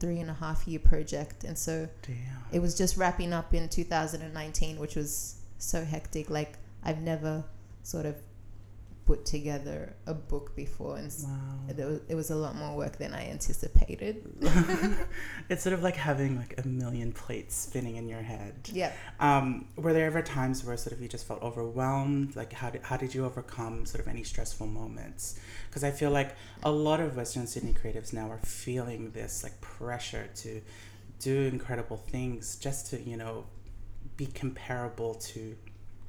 three 0.00 0.20
and 0.20 0.30
a 0.30 0.34
half 0.34 0.66
year 0.68 0.80
project. 0.80 1.44
And 1.44 1.56
so 1.56 1.88
Damn. 2.02 2.16
it 2.52 2.60
was 2.60 2.76
just 2.76 2.96
wrapping 2.96 3.32
up 3.32 3.54
in 3.54 3.68
2019, 3.68 4.78
which 4.78 4.96
was 4.96 5.36
so 5.58 5.84
hectic. 5.84 6.30
Like, 6.30 6.58
I've 6.84 7.00
never 7.00 7.44
sort 7.82 8.06
of 8.06 8.16
put 9.08 9.24
together 9.24 9.94
a 10.06 10.12
book 10.12 10.54
before, 10.54 10.98
and 10.98 11.10
Wow. 11.24 11.60
it 11.70 11.76
was, 11.90 12.00
it 12.10 12.14
was 12.14 12.30
a 12.30 12.36
lot 12.36 12.54
more 12.54 12.76
work 12.76 12.98
than 12.98 13.14
I 13.14 13.22
anticipated. 13.30 14.14
it's 15.48 15.62
sort 15.62 15.72
of 15.72 15.82
like 15.82 15.96
having 15.96 16.36
like 16.36 16.52
a 16.62 16.68
million 16.68 17.10
plates 17.12 17.54
spinning 17.54 17.96
in 17.96 18.06
your 18.06 18.20
head. 18.20 18.54
yeah. 18.70 18.92
Um, 19.18 19.64
were 19.76 19.94
there 19.94 20.04
ever 20.06 20.20
times 20.20 20.62
where 20.62 20.76
sort 20.76 20.92
of 20.92 21.00
you 21.00 21.08
just 21.08 21.26
felt 21.26 21.40
overwhelmed? 21.42 22.36
Like 22.36 22.52
how 22.52 22.68
did, 22.68 22.82
how 22.82 22.98
did 22.98 23.14
you 23.14 23.24
overcome 23.24 23.86
sort 23.86 24.00
of 24.04 24.08
any 24.08 24.24
stressful 24.24 24.66
moments? 24.66 25.40
Because 25.68 25.84
I 25.84 25.90
feel 25.90 26.10
like 26.10 26.30
a 26.62 26.70
lot 26.70 27.00
of 27.00 27.16
Western 27.16 27.46
Sydney 27.46 27.72
creatives 27.72 28.12
now 28.12 28.28
are 28.30 28.40
feeling 28.44 29.12
this 29.12 29.42
like 29.42 29.58
pressure 29.62 30.28
to 30.42 30.60
do 31.18 31.34
incredible 31.56 31.96
things 31.96 32.56
just 32.56 32.90
to, 32.90 33.00
you 33.00 33.16
know, 33.16 33.46
be 34.18 34.26
comparable 34.26 35.14
to 35.14 35.56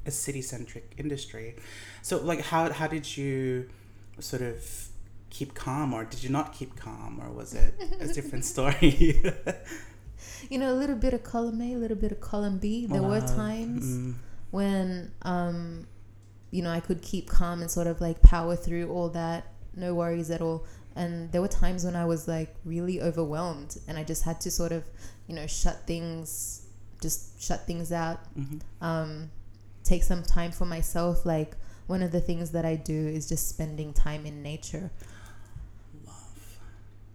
a 0.10 0.12
city 0.26 0.42
centric 0.54 0.86
industry. 1.04 1.48
So 2.08 2.14
like 2.32 2.42
how 2.52 2.62
how 2.80 2.88
did 2.96 3.06
you 3.18 3.34
sort 4.32 4.42
of 4.52 4.58
keep 5.38 5.50
calm 5.66 5.94
or 5.96 6.02
did 6.12 6.22
you 6.26 6.32
not 6.40 6.48
keep 6.58 6.72
calm 6.86 7.12
or 7.24 7.30
was 7.40 7.50
it 7.64 7.72
a 8.06 8.08
different 8.18 8.44
story? 8.54 8.92
You 10.50 10.58
know, 10.62 10.72
a 10.76 10.78
little 10.82 10.96
bit 11.06 11.14
of 11.14 11.22
column 11.24 11.62
A, 11.62 11.74
a 11.74 11.78
little 11.84 11.98
bit 12.06 12.12
of 12.12 12.20
column 12.20 12.58
B. 12.66 12.86
There 12.88 13.04
were 13.14 13.22
times 13.22 13.84
Mm. 13.86 14.14
when, 14.52 15.12
um, 15.22 15.88
you 16.52 16.62
know, 16.64 16.72
I 16.72 16.82
could 16.88 17.02
keep 17.12 17.26
calm 17.30 17.62
and 17.62 17.70
sort 17.70 17.88
of 17.88 18.02
like 18.08 18.18
power 18.22 18.56
through 18.56 18.90
all 18.96 19.10
that, 19.22 19.42
no 19.76 19.90
worries 20.02 20.30
at 20.32 20.42
all. 20.42 20.66
And 20.96 21.32
there 21.32 21.42
were 21.46 21.54
times 21.64 21.86
when 21.86 21.96
I 21.96 22.06
was 22.14 22.28
like 22.28 22.52
really 22.66 22.98
overwhelmed 23.10 23.72
and 23.88 23.98
I 23.98 24.04
just 24.04 24.24
had 24.24 24.38
to 24.42 24.50
sort 24.52 24.72
of, 24.72 24.84
you 25.28 25.36
know, 25.38 25.46
shut 25.48 25.78
things, 25.92 26.64
just 27.06 27.20
shut 27.48 27.62
things 27.68 27.92
out, 27.92 28.20
Mhm. 28.36 28.60
um, 28.82 29.30
take 29.90 30.04
some 30.04 30.24
time 30.24 30.52
for 30.52 30.66
myself. 30.66 31.26
Like 31.26 31.56
one 31.88 32.04
of 32.04 32.12
the 32.12 32.22
things 32.22 32.52
that 32.52 32.66
I 32.66 32.76
do 32.76 33.08
is 33.08 33.28
just 33.28 33.50
spending 33.50 33.92
time 33.94 34.26
in 34.26 34.44
nature. 34.44 34.92
Love. 36.06 36.58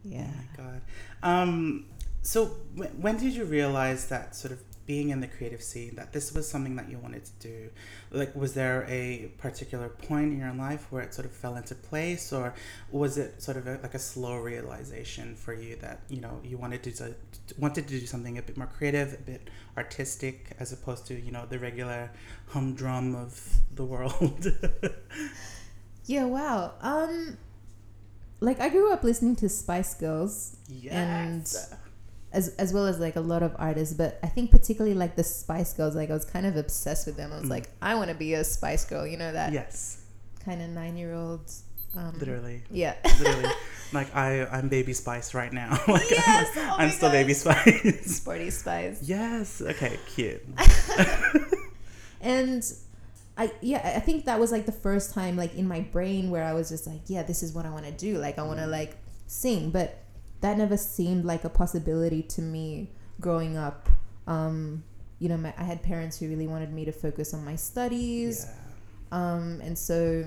Yeah. 0.05 0.27
Oh 0.29 0.37
my 0.37 0.65
god. 0.65 0.81
Um, 1.23 1.87
so 2.23 2.57
w- 2.77 2.91
when 3.01 3.17
did 3.17 3.35
you 3.35 3.45
realize 3.45 4.09
that 4.09 4.35
sort 4.35 4.53
of 4.53 4.61
being 4.87 5.11
in 5.11 5.21
the 5.21 5.27
creative 5.27 5.63
scene 5.63 5.97
that 5.97 6.13
this 6.13 6.33
was 6.33 6.49
something 6.49 6.77
that 6.77 6.89
you 6.89 6.99
wanted 6.99 7.25
to 7.25 7.33
do? 7.41 7.71
Like, 8.11 8.35
was 8.35 8.55
there 8.55 8.87
a 8.89 9.33
particular 9.39 9.89
point 9.89 10.33
in 10.33 10.39
your 10.39 10.53
life 10.55 10.87
where 10.91 11.03
it 11.03 11.15
sort 11.15 11.27
of 11.27 11.33
fell 11.33 11.57
into 11.57 11.75
place, 11.75 12.33
or 12.33 12.55
was 12.91 13.19
it 13.19 13.43
sort 13.43 13.57
of 13.57 13.67
a, 13.67 13.79
like 13.83 13.95
a 13.95 13.99
slow 13.99 14.37
realization 14.39 15.35
for 15.35 15.55
you 15.55 15.77
that 15.77 16.01
you 16.09 16.21
know 16.21 16.41
you 16.45 16.59
wanted 16.59 16.83
to 16.85 16.91
do, 16.91 17.15
wanted 17.59 17.89
to 17.89 18.01
do 18.01 18.07
something 18.07 18.39
a 18.39 18.43
bit 18.43 18.57
more 18.57 18.67
creative, 18.67 19.15
a 19.15 19.23
bit 19.23 19.49
artistic, 19.77 20.57
as 20.59 20.73
opposed 20.73 21.07
to 21.07 21.15
you 21.15 21.33
know 21.33 21.47
the 21.47 21.59
regular 21.59 22.11
humdrum 22.49 23.15
of 23.15 23.61
the 23.75 23.85
world? 23.85 24.47
Yeah, 26.07 26.25
wow. 26.25 26.75
Um 26.81 27.39
like 28.41 28.61
I 28.61 28.69
grew 28.69 28.93
up 28.93 29.05
listening 29.05 29.37
to 29.37 29.49
Spice 29.49 29.95
Girls 29.95 30.57
yes. 30.69 31.75
As 32.35 32.49
as 32.57 32.73
well 32.75 32.87
as 32.87 32.99
like 32.99 33.17
a 33.17 33.21
lot 33.21 33.43
of 33.43 33.55
artists, 33.59 33.95
but 33.95 34.19
I 34.23 34.27
think 34.29 34.51
particularly 34.51 34.95
like 34.97 35.17
the 35.17 35.25
Spice 35.25 35.73
Girls, 35.73 35.95
like 35.97 36.11
I 36.11 36.15
was 36.15 36.25
kind 36.25 36.45
of 36.47 36.57
obsessed 36.57 37.07
with 37.07 37.17
them. 37.17 37.33
I 37.33 37.37
was 37.37 37.47
Mm. 37.47 37.51
like, 37.57 37.71
I 37.81 37.95
want 37.95 38.09
to 38.11 38.15
be 38.17 38.35
a 38.35 38.45
Spice 38.45 38.85
Girl, 38.85 39.07
you 39.07 39.17
know 39.17 39.33
that 39.33 39.53
yes. 39.53 40.03
kind 40.45 40.61
of 40.61 40.69
9-year-old 40.71 41.51
um 41.97 42.13
Literally. 42.19 42.63
Yeah. 42.71 42.95
literally 43.21 43.49
like 43.93 44.11
i 44.17 44.45
i'm 44.47 44.69
baby 44.69 44.93
spice 44.93 45.33
right 45.33 45.53
now 45.53 45.71
like 45.87 46.11
Yes! 46.11 46.51
i'm, 46.57 46.71
Oh 46.71 46.77
I'm 46.79 46.91
still 46.91 47.09
God. 47.09 47.13
baby 47.13 47.35
spice 47.35 48.17
Sporty 48.21 48.51
Spice. 48.51 48.99
yes 49.03 49.63
okay 49.63 49.97
cute 50.15 50.43
And 52.21 52.63
I 53.37 53.53
yeah, 53.61 53.95
I 53.97 54.01
think 54.01 54.25
that 54.27 54.39
was 54.41 54.51
like 54.53 54.67
the 54.67 54.73
first 54.73 55.13
time 55.15 55.37
like 55.37 55.55
in 55.55 55.67
my 55.69 55.81
brain 55.81 56.31
where 56.31 56.45
I 56.45 56.53
was 56.55 56.69
just 56.69 56.87
like, 56.87 57.03
yeah, 57.07 57.23
this 57.23 57.43
is 57.43 57.53
what 57.53 57.67
I 57.67 57.71
want 57.71 57.85
to 57.85 57.93
do. 57.93 58.19
Like 58.19 58.39
I 58.39 58.43
want 58.43 58.61
to 58.61 58.67
Mm. 58.67 58.71
like 58.71 58.97
sing, 59.27 59.71
but 59.71 59.99
that 60.45 60.59
never 60.59 60.77
seemed 60.77 61.25
like 61.25 61.45
a 61.45 61.49
possibility 61.49 62.23
to 62.23 62.43
me 62.43 62.91
growing 63.19 63.57
up. 63.57 63.89
Um, 64.27 64.85
you 65.19 65.31
know, 65.31 65.39
my, 65.39 65.55
I 65.57 65.65
had 65.65 65.83
parents 65.83 66.19
who 66.19 66.29
really 66.29 66.47
wanted 66.47 66.71
me 66.71 66.85
to 66.85 66.93
focus 66.93 67.33
on 67.33 67.43
my 67.47 67.57
studies. 67.57 68.47
yeah. 68.47 68.53
Um, 69.11 69.63
and 69.63 69.79
so 69.79 70.27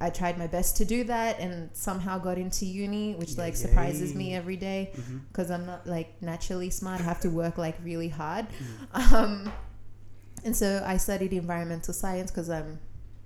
I 0.00 0.10
tried 0.10 0.38
my 0.38 0.48
best 0.48 0.76
to 0.78 0.84
do 0.84 1.04
that 1.04 1.38
and 1.38 1.70
somehow 1.72 2.18
got 2.18 2.36
into 2.36 2.66
uni, 2.66 3.14
which 3.14 3.34
Yeah, 3.34 3.42
like 3.42 3.54
surprises 3.54 4.10
yay. 4.10 4.18
me 4.18 4.34
every 4.34 4.56
day 4.56 4.90
because 5.30 5.52
I'm 5.52 5.66
not 5.66 5.86
like 5.86 6.20
naturally 6.20 6.70
smart. 6.70 7.00
I 7.00 7.04
have 7.04 7.20
to 7.20 7.30
work 7.30 7.58
like 7.58 7.76
really 7.84 8.08
hard. 8.08 8.46
Mm. 8.92 9.12
Um, 9.12 9.52
and 10.44 10.56
so 10.56 10.82
I 10.84 10.96
studied 10.96 11.32
environmental 11.32 11.94
science 11.94 12.32
because 12.32 12.50
I'm 12.50 12.80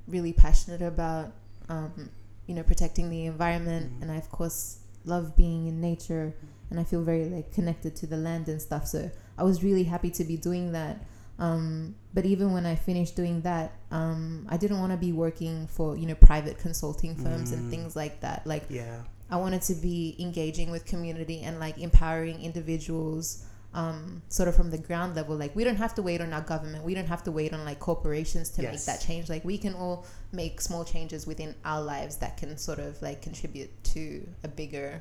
really 0.06 0.34
passionate 0.34 0.82
about, 0.82 1.32
um, 1.70 2.10
you 2.46 2.54
know, 2.54 2.64
protecting 2.64 3.08
the 3.08 3.24
environment. 3.24 3.92
Mm. 3.98 4.02
And 4.02 4.12
I, 4.12 4.16
of 4.16 4.30
course, 4.30 4.81
love 5.04 5.36
being 5.36 5.66
in 5.66 5.80
nature 5.80 6.34
and 6.70 6.80
I 6.80 6.84
feel 6.84 7.02
very 7.02 7.26
like 7.26 7.52
connected 7.52 7.94
to 7.96 8.06
the 8.06 8.16
land 8.16 8.48
and 8.48 8.60
stuff. 8.60 8.86
So 8.86 9.10
I 9.36 9.44
was 9.44 9.62
really 9.62 9.84
happy 9.84 10.10
to 10.10 10.24
be 10.24 10.36
doing 10.36 10.72
that. 10.72 11.04
Um, 11.38 11.96
but 12.14 12.24
even 12.24 12.52
when 12.52 12.66
I 12.66 12.76
finished 12.76 13.16
doing 13.16 13.40
that, 13.42 13.72
um, 13.90 14.46
I 14.48 14.56
didn't 14.56 14.78
want 14.78 14.92
to 14.92 14.98
be 14.98 15.12
working 15.12 15.66
for, 15.66 15.96
you 15.96 16.06
know, 16.06 16.14
private 16.14 16.58
consulting 16.58 17.16
firms 17.16 17.50
Mm. 17.50 17.54
and 17.54 17.70
things 17.70 17.96
like 17.96 18.20
that. 18.20 18.46
Like, 18.46 18.64
yeah 18.68 19.02
I 19.30 19.36
wanted 19.36 19.62
to 19.62 19.74
be 19.74 20.14
engaging 20.18 20.70
with 20.70 20.84
community 20.84 21.40
and 21.40 21.58
like 21.58 21.78
empowering 21.78 22.42
individuals 22.42 23.44
um, 23.74 24.22
sort 24.28 24.48
of 24.48 24.54
from 24.54 24.70
the 24.70 24.78
ground 24.78 25.16
level. 25.16 25.36
Like 25.36 25.56
we 25.56 25.64
don't 25.64 25.76
have 25.76 25.94
to 25.94 26.02
wait 26.02 26.20
on 26.20 26.32
our 26.32 26.42
government. 26.42 26.84
We 26.84 26.94
don't 26.94 27.06
have 27.08 27.22
to 27.24 27.32
wait 27.32 27.52
on 27.54 27.64
like 27.64 27.78
corporations 27.80 28.50
to 28.50 28.62
make 28.62 28.84
that 28.84 29.00
change. 29.00 29.28
Like 29.28 29.44
we 29.44 29.56
can 29.58 29.74
all 29.74 30.04
make 30.32 30.60
small 30.60 30.84
changes 30.84 31.26
within 31.26 31.54
our 31.64 31.80
lives 31.82 32.16
that 32.18 32.36
can 32.36 32.56
sort 32.58 32.78
of 32.78 33.00
like 33.02 33.22
contribute 33.22 33.70
to 33.84 34.26
a 34.44 34.48
bigger 34.48 35.00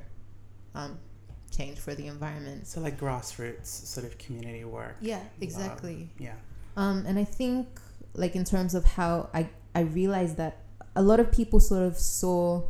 um, 0.73 0.97
change 1.51 1.79
for 1.79 1.93
the 1.95 2.07
environment. 2.07 2.65
so 2.65 2.79
like 2.79 2.97
grassroots 2.97 3.65
sort 3.67 4.05
of 4.05 4.17
community 4.17 4.63
work 4.63 4.95
Yeah, 5.01 5.19
exactly. 5.41 6.09
yeah 6.17 6.35
Um, 6.77 7.03
and 7.05 7.19
I 7.19 7.25
think, 7.25 7.67
like 8.13 8.35
in 8.37 8.45
terms 8.45 8.73
of 8.75 8.85
how 8.85 9.29
I 9.33 9.49
I 9.75 9.81
realized 9.81 10.37
that 10.37 10.53
a 10.95 11.01
lot 11.01 11.19
of 11.19 11.29
people 11.31 11.59
sort 11.59 11.83
of 11.83 11.97
saw 11.97 12.63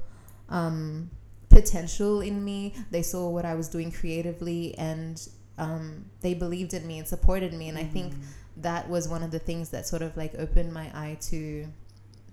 um, 0.50 1.10
potential 1.50 2.22
in 2.22 2.44
me. 2.44 2.74
They 2.92 3.02
saw 3.04 3.30
what 3.30 3.46
I 3.46 3.54
was 3.56 3.68
doing 3.70 3.92
creatively, 3.92 4.76
and 4.78 5.22
um, 5.58 6.06
they 6.22 6.34
believed 6.34 6.74
in 6.74 6.86
me 6.88 7.00
and 7.00 7.08
supported 7.08 7.54
me. 7.54 7.70
And 7.70 7.78
I 7.78 7.84
think 7.84 8.14
Mm. 8.14 8.22
that 8.58 8.90
was 8.90 9.08
one 9.08 9.24
of 9.24 9.32
the 9.32 9.40
things 9.40 9.70
that 9.70 9.88
sort 9.88 10.02
of 10.02 10.16
like 10.18 10.34
opened 10.38 10.74
my 10.74 10.86
eye 10.94 11.18
to 11.30 11.68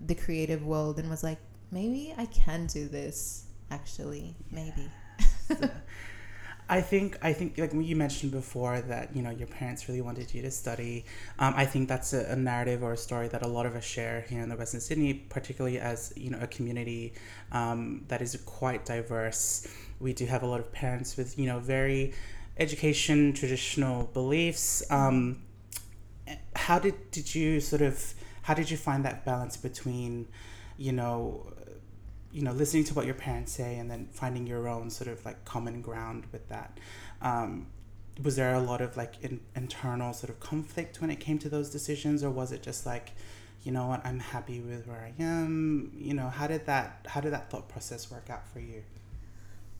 the 0.05 0.15
creative 0.15 0.65
world 0.65 0.99
and 0.99 1.09
was 1.09 1.23
like, 1.23 1.37
maybe 1.71 2.13
I 2.17 2.25
can 2.25 2.65
do 2.67 2.87
this. 2.87 3.45
Actually, 3.71 4.35
maybe. 4.51 4.89
I 6.71 6.81
think 6.81 7.17
I 7.23 7.33
think 7.33 7.57
like 7.57 7.73
you 7.73 7.95
mentioned 7.95 8.31
before 8.31 8.79
that 8.81 9.15
you 9.15 9.23
know 9.23 9.31
your 9.31 9.47
parents 9.47 9.87
really 9.89 10.01
wanted 10.01 10.31
you 10.33 10.43
to 10.43 10.51
study. 10.51 11.05
Um, 11.39 11.53
I 11.57 11.65
think 11.65 11.87
that's 11.89 12.13
a, 12.13 12.25
a 12.31 12.35
narrative 12.35 12.83
or 12.83 12.93
a 12.93 12.97
story 12.97 13.27
that 13.29 13.41
a 13.43 13.47
lot 13.47 13.65
of 13.65 13.75
us 13.75 13.83
share 13.83 14.21
here 14.29 14.41
in 14.43 14.49
the 14.49 14.55
Western 14.55 14.79
Sydney, 14.79 15.13
particularly 15.15 15.79
as 15.79 16.13
you 16.15 16.29
know 16.29 16.37
a 16.41 16.47
community 16.47 17.13
um, 17.51 18.03
that 18.07 18.21
is 18.21 18.35
quite 18.45 18.85
diverse. 18.85 19.67
We 19.99 20.13
do 20.13 20.25
have 20.27 20.43
a 20.43 20.45
lot 20.47 20.59
of 20.59 20.71
parents 20.71 21.17
with 21.17 21.39
you 21.39 21.47
know 21.47 21.59
very 21.59 22.13
education 22.59 23.33
traditional 23.33 24.05
beliefs. 24.13 24.83
Um, 24.91 25.41
how 26.55 26.79
did 26.79 27.11
did 27.11 27.33
you 27.33 27.59
sort 27.59 27.81
of 27.81 28.13
how 28.43 28.53
did 28.53 28.69
you 28.69 28.77
find 28.77 29.05
that 29.05 29.25
balance 29.25 29.57
between 29.57 30.27
you 30.77 30.91
know 30.91 31.51
you 32.31 32.41
know 32.43 32.51
listening 32.51 32.83
to 32.83 32.93
what 32.93 33.05
your 33.05 33.15
parents 33.15 33.51
say 33.51 33.77
and 33.77 33.89
then 33.89 34.07
finding 34.11 34.45
your 34.45 34.67
own 34.67 34.89
sort 34.89 35.07
of 35.09 35.23
like 35.25 35.43
common 35.45 35.81
ground 35.81 36.25
with 36.31 36.47
that 36.49 36.77
um, 37.21 37.67
was 38.21 38.35
there 38.35 38.53
a 38.53 38.59
lot 38.59 38.81
of 38.81 38.95
like 38.97 39.15
in, 39.21 39.39
internal 39.55 40.13
sort 40.13 40.29
of 40.29 40.39
conflict 40.39 41.01
when 41.01 41.09
it 41.09 41.19
came 41.19 41.39
to 41.39 41.49
those 41.49 41.69
decisions 41.69 42.23
or 42.23 42.29
was 42.29 42.51
it 42.51 42.61
just 42.61 42.85
like 42.85 43.11
you 43.63 43.71
know 43.71 43.87
what 43.87 44.05
i'm 44.05 44.19
happy 44.19 44.59
with 44.59 44.87
where 44.87 45.01
i 45.01 45.23
am 45.23 45.91
you 45.97 46.13
know 46.13 46.29
how 46.29 46.47
did 46.47 46.65
that 46.65 47.05
how 47.09 47.19
did 47.21 47.33
that 47.33 47.49
thought 47.49 47.67
process 47.67 48.11
work 48.11 48.29
out 48.29 48.47
for 48.47 48.59
you 48.59 48.83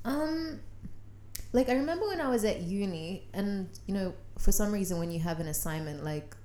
Um, 0.05 0.59
like 1.51 1.69
I 1.69 1.73
remember 1.73 2.07
when 2.07 2.21
I 2.21 2.29
was 2.29 2.43
at 2.45 2.61
uni, 2.61 3.27
and 3.33 3.67
you 3.87 3.93
know, 3.93 4.13
for 4.37 4.51
some 4.51 4.71
reason, 4.71 4.99
when 4.99 5.11
you 5.11 5.19
have 5.19 5.39
an 5.39 5.47
assignment, 5.47 6.03
like 6.03 6.35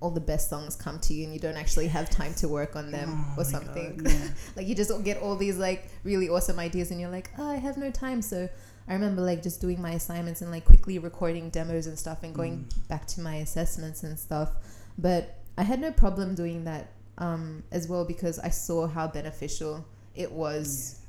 all 0.00 0.10
the 0.10 0.20
best 0.20 0.48
songs 0.48 0.76
come 0.76 0.98
to 1.00 1.14
you, 1.14 1.24
and 1.24 1.32
you 1.32 1.40
don't 1.40 1.56
actually 1.56 1.88
have 1.88 2.08
time 2.10 2.34
to 2.34 2.48
work 2.48 2.76
on 2.76 2.90
them 2.90 3.24
Oh 3.36 3.40
or 3.40 3.44
something. 3.44 3.96
God, 3.98 4.12
yeah. 4.12 4.28
like 4.56 4.66
you 4.66 4.74
just 4.74 4.92
get 5.04 5.18
all 5.22 5.36
these 5.36 5.56
like 5.58 5.88
really 6.04 6.28
awesome 6.28 6.58
ideas, 6.58 6.90
and 6.90 7.00
you're 7.00 7.10
like, 7.10 7.30
oh, 7.38 7.48
I 7.48 7.56
have 7.56 7.76
no 7.76 7.90
time. 7.90 8.20
So 8.22 8.48
I 8.88 8.92
remember 8.94 9.22
like 9.22 9.42
just 9.42 9.60
doing 9.60 9.80
my 9.80 9.92
assignments 9.92 10.40
and 10.42 10.50
like 10.50 10.64
quickly 10.64 10.98
recording 10.98 11.50
demos 11.50 11.86
and 11.86 11.98
stuff, 11.98 12.22
and 12.22 12.34
going 12.34 12.66
Mm. 12.68 12.88
back 12.88 13.06
to 13.08 13.20
my 13.20 13.36
assessments 13.36 14.02
and 14.02 14.18
stuff. 14.18 14.50
But 14.98 15.36
I 15.56 15.62
had 15.62 15.80
no 15.80 15.92
problem 15.92 16.34
doing 16.34 16.64
that 16.64 16.90
um, 17.18 17.62
as 17.72 17.88
well 17.88 18.04
because 18.04 18.38
I 18.38 18.48
saw 18.50 18.86
how 18.88 19.06
beneficial 19.08 19.84
it 20.14 20.30
was. 20.32 21.00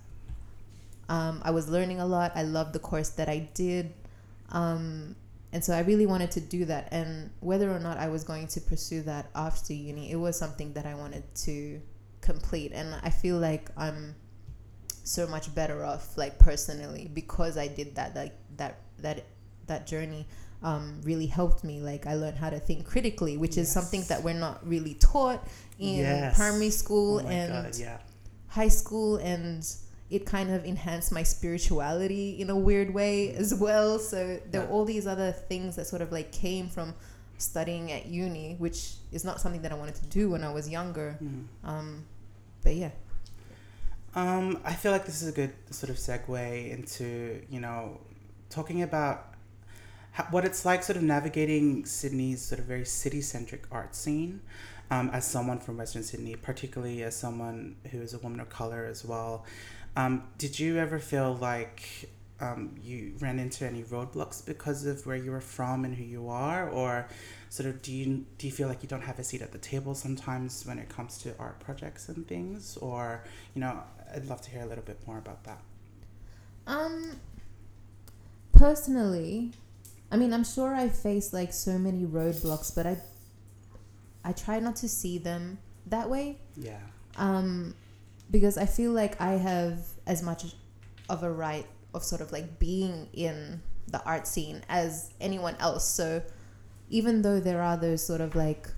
Um, 1.09 1.41
I 1.43 1.51
was 1.51 1.67
learning 1.67 1.99
a 1.99 2.05
lot. 2.05 2.31
I 2.35 2.43
loved 2.43 2.71
the 2.73 2.79
course 2.79 3.09
that 3.09 3.27
I 3.27 3.49
did. 3.53 3.93
Um, 4.49 5.15
and 5.51 5.63
so 5.65 5.73
I 5.73 5.79
really 5.81 6.05
wanted 6.05 6.31
to 6.31 6.39
do 6.41 6.65
that. 6.65 6.89
And 6.91 7.31
whether 7.41 7.69
or 7.71 7.79
not 7.79 7.97
I 7.97 8.07
was 8.09 8.23
going 8.23 8.47
to 8.49 8.61
pursue 8.61 9.01
that 9.03 9.29
after 9.35 9.73
uni, 9.73 10.11
it 10.11 10.15
was 10.15 10.37
something 10.37 10.73
that 10.73 10.85
I 10.85 10.93
wanted 10.95 11.23
to 11.45 11.81
complete. 12.21 12.71
And 12.73 12.95
I 13.03 13.09
feel 13.09 13.37
like 13.37 13.69
I'm 13.75 14.15
so 15.03 15.25
much 15.27 15.53
better 15.55 15.83
off, 15.83 16.17
like 16.17 16.37
personally, 16.39 17.09
because 17.13 17.57
I 17.57 17.67
did 17.67 17.95
that. 17.95 18.15
Like 18.15 18.35
that, 18.57 18.79
that, 18.99 19.25
that 19.65 19.87
journey 19.87 20.27
um, 20.61 21.01
really 21.03 21.25
helped 21.25 21.63
me. 21.63 21.81
Like 21.81 22.05
I 22.05 22.13
learned 22.15 22.37
how 22.37 22.51
to 22.51 22.59
think 22.59 22.85
critically, 22.85 23.37
which 23.37 23.57
is 23.57 23.71
something 23.71 24.03
that 24.09 24.21
we're 24.23 24.33
not 24.39 24.65
really 24.67 24.93
taught 24.95 25.47
in 25.79 25.99
Yes. 25.99 26.35
primary 26.35 26.69
school 26.69 27.21
oh 27.23 27.27
and 27.27 27.53
god 27.53 27.77
yeah 27.77 27.97
high 28.49 28.67
school 28.67 29.15
and 29.15 29.65
it 30.09 30.25
kind 30.25 30.49
of 30.51 30.65
enhanced 30.65 31.11
my 31.11 31.21
spirituality 31.23 32.39
in 32.41 32.49
a 32.49 32.57
weird 32.57 32.93
way 32.93 33.31
as 33.35 33.53
well 33.53 33.99
so 33.99 34.39
there 34.51 34.61
were 34.61 34.67
all 34.67 34.85
these 34.85 35.05
other 35.07 35.31
things 35.31 35.75
that 35.75 35.85
sort 35.85 36.01
of 36.01 36.11
like 36.11 36.31
came 36.31 36.67
from 36.67 36.93
studying 37.37 37.91
at 37.91 38.05
uni 38.07 38.55
which 38.57 38.93
is 39.11 39.23
not 39.23 39.39
something 39.39 39.61
that 39.61 39.71
i 39.71 39.75
wanted 39.75 39.95
to 39.95 40.05
do 40.07 40.29
when 40.29 40.43
i 40.43 40.51
was 40.51 40.67
younger 40.69 41.17
Mm. 41.23 41.45
um, 41.63 42.03
but 42.63 42.75
yeah 42.75 42.91
Um, 44.15 44.59
I 44.65 44.73
feel 44.73 44.91
like 44.91 45.05
this 45.05 45.21
is 45.21 45.29
a 45.29 45.31
good 45.31 45.53
sort 45.69 45.89
of 45.91 45.97
segue 45.97 46.71
into 46.71 47.41
you 47.49 47.59
know 47.59 47.99
talking 48.49 48.81
about 48.81 49.33
how, 50.11 50.23
what 50.31 50.45
it's 50.45 50.65
like 50.65 50.81
sort 50.83 50.97
of 50.97 51.03
navigating 51.03 51.85
Sydney's 51.85 52.41
sort 52.41 52.59
of 52.59 52.65
very 52.65 52.85
city 52.85 53.21
centric 53.21 53.63
art 53.71 53.95
scene. 53.95 54.41
Um, 54.91 55.11
as 55.13 55.23
someone 55.23 55.59
from 55.59 55.77
Western 55.77 56.01
Sydney, 56.01 56.35
particularly 56.35 57.03
as 57.03 57.15
someone 57.15 57.75
who 57.91 58.01
is 58.01 58.15
a 58.15 58.17
woman 58.17 58.39
of 58.39 58.49
color 58.49 58.85
as 58.89 59.05
well, 59.05 59.45
um, 59.99 60.23
did 60.37 60.57
you 60.57 60.77
ever 60.77 60.97
feel 60.97 61.35
like 61.35 62.09
um, 62.39 62.75
you 62.81 63.13
ran 63.19 63.37
into 63.37 63.65
any 63.65 63.83
roadblocks 63.83 64.45
because 64.45 64.85
of 64.85 65.05
where 65.05 65.17
you 65.17 65.31
were 65.31 65.41
from 65.41 65.83
and 65.83 65.93
who 65.93 66.05
you 66.05 66.29
are, 66.29 66.69
or 66.69 67.07
sort 67.49 67.67
of 67.67 67.81
do 67.81 67.91
you 67.91 68.25
do 68.37 68.47
you 68.47 68.53
feel 68.53 68.69
like 68.69 68.81
you 68.81 68.87
don't 68.87 69.01
have 69.01 69.19
a 69.19 69.23
seat 69.23 69.41
at 69.41 69.51
the 69.51 69.57
table 69.57 69.93
sometimes 69.93 70.65
when 70.65 70.79
it 70.79 70.87
comes 70.87 71.17
to 71.17 71.35
art 71.37 71.59
projects 71.59 72.07
and 72.07 72.25
things, 72.27 72.77
or 72.77 73.23
you 73.53 73.59
know, 73.59 73.83
I'd 74.15 74.25
love 74.25 74.41
to 74.43 74.49
hear 74.51 74.61
a 74.61 74.65
little 74.65 74.85
bit 74.85 75.05
more 75.05 75.17
about 75.17 75.43
that. 75.43 75.61
Um, 76.65 77.19
personally, 78.53 79.51
I 80.11 80.15
mean, 80.15 80.31
I'm 80.31 80.45
sure 80.45 80.73
I 80.73 80.87
face 80.87 81.33
like 81.33 81.51
so 81.51 81.77
many 81.77 82.05
roadblocks, 82.05 82.73
but 82.73 82.87
I, 82.87 82.97
I 84.23 84.31
try 84.31 84.59
not 84.59 84.77
to 84.77 84.87
see 84.87 85.17
them 85.17 85.57
that 85.87 86.09
way. 86.09 86.37
Yeah. 86.55 86.79
Um, 87.17 87.73
because 88.31 88.57
I 88.57 88.65
feel 88.65 88.91
like 88.91 89.19
I 89.21 89.31
have 89.33 89.79
as 90.05 90.21
much 90.21 90.45
of 91.09 91.23
a 91.23 91.31
right 91.31 91.65
of 91.93 92.03
sort 92.03 92.21
of 92.21 92.31
like 92.31 92.59
being 92.59 93.07
in 93.13 93.61
the 93.87 94.03
art 94.03 94.27
scene 94.27 94.61
as 94.69 95.11
anyone 95.19 95.55
else. 95.59 95.85
So 95.85 96.21
even 96.89 97.21
though 97.23 97.39
there 97.39 97.61
are 97.61 97.77
those 97.77 98.05
sort 98.05 98.21
of 98.21 98.35
like 98.35 98.69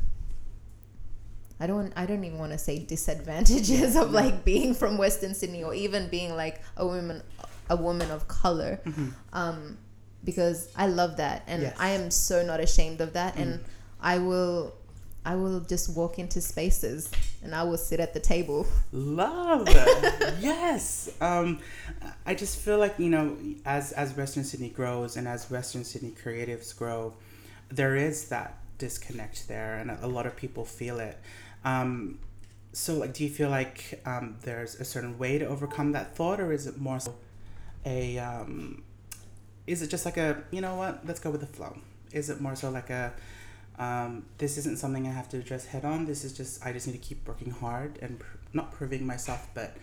I 1.59 1.67
don't 1.67 1.93
I 1.95 2.05
don't 2.05 2.23
even 2.23 2.39
want 2.39 2.51
to 2.53 2.57
say 2.57 2.79
disadvantages 2.79 3.95
of 4.01 4.11
like 4.11 4.43
being 4.45 4.73
from 4.73 4.97
Western 4.97 5.33
Sydney 5.35 5.63
or 5.63 5.73
even 5.73 6.07
being 6.09 6.35
like 6.35 6.61
a 6.77 6.85
woman 6.85 7.21
a 7.69 7.75
woman 7.75 8.09
of 8.11 8.27
color. 8.27 8.79
Mm-hmm. 8.85 9.09
Um, 9.33 9.77
because 10.23 10.69
I 10.75 10.87
love 10.87 11.17
that 11.17 11.43
and 11.47 11.63
Yes. 11.63 11.75
I 11.79 11.89
am 11.91 12.11
so 12.11 12.43
not 12.45 12.59
ashamed 12.59 13.01
of 13.01 13.13
that 13.13 13.35
Mm. 13.35 13.41
and 13.41 13.59
I 13.99 14.17
will 14.19 14.75
I 15.23 15.35
will 15.35 15.59
just 15.59 15.95
walk 15.95 16.17
into 16.17 16.41
spaces 16.41 17.11
and 17.43 17.53
I 17.53 17.63
will 17.63 17.77
sit 17.77 17.99
at 17.99 18.13
the 18.13 18.19
table. 18.19 18.65
Love. 18.91 19.67
yes. 20.39 21.11
Um, 21.21 21.59
I 22.25 22.33
just 22.33 22.57
feel 22.59 22.77
like 22.77 22.97
you 22.97 23.09
know, 23.09 23.37
as 23.65 23.91
as 23.91 24.15
Western 24.17 24.43
Sydney 24.43 24.69
grows 24.69 25.17
and 25.17 25.27
as 25.27 25.49
Western 25.49 25.83
Sydney 25.83 26.11
creatives 26.11 26.75
grow, 26.75 27.13
there 27.69 27.95
is 27.95 28.29
that 28.29 28.57
disconnect 28.77 29.47
there, 29.47 29.75
and 29.75 29.91
a, 29.91 30.05
a 30.05 30.07
lot 30.07 30.25
of 30.25 30.35
people 30.35 30.65
feel 30.65 30.99
it. 30.99 31.17
Um, 31.63 32.17
so, 32.73 32.95
like, 32.95 33.13
do 33.13 33.23
you 33.23 33.29
feel 33.29 33.49
like 33.49 34.01
um, 34.05 34.37
there's 34.41 34.79
a 34.79 34.85
certain 34.85 35.19
way 35.19 35.37
to 35.37 35.45
overcome 35.45 35.91
that 35.91 36.15
thought, 36.15 36.39
or 36.39 36.51
is 36.51 36.65
it 36.65 36.79
more 36.79 36.99
so 36.99 37.13
a 37.85 38.17
um, 38.17 38.83
is 39.67 39.81
it 39.81 39.87
just 39.89 40.05
like 40.05 40.17
a 40.17 40.43
you 40.51 40.61
know 40.61 40.75
what 40.75 41.05
let's 41.05 41.19
go 41.19 41.29
with 41.29 41.41
the 41.41 41.47
flow 41.47 41.77
is 42.11 42.29
it 42.29 42.41
more 42.41 42.55
so 42.55 42.69
like 42.69 42.89
a 42.89 43.13
um, 43.79 44.25
this 44.37 44.57
isn't 44.57 44.77
something 44.77 45.07
i 45.07 45.11
have 45.11 45.29
to 45.29 45.37
address 45.37 45.65
head 45.65 45.85
on 45.85 46.05
this 46.05 46.23
is 46.23 46.33
just 46.33 46.63
i 46.65 46.71
just 46.71 46.87
need 46.87 46.93
to 46.93 46.99
keep 46.99 47.27
working 47.27 47.51
hard 47.51 47.97
and 48.01 48.19
pr- 48.19 48.37
not 48.53 48.71
proving 48.71 49.05
myself 49.05 49.47
but 49.53 49.75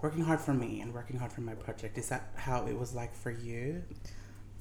working 0.00 0.24
hard 0.24 0.40
for 0.40 0.52
me 0.54 0.80
and 0.80 0.92
working 0.94 1.16
hard 1.18 1.32
for 1.32 1.42
my 1.42 1.54
project 1.54 1.96
is 1.98 2.08
that 2.08 2.30
how 2.36 2.66
it 2.66 2.76
was 2.78 2.94
like 2.94 3.14
for 3.14 3.30
you 3.30 3.82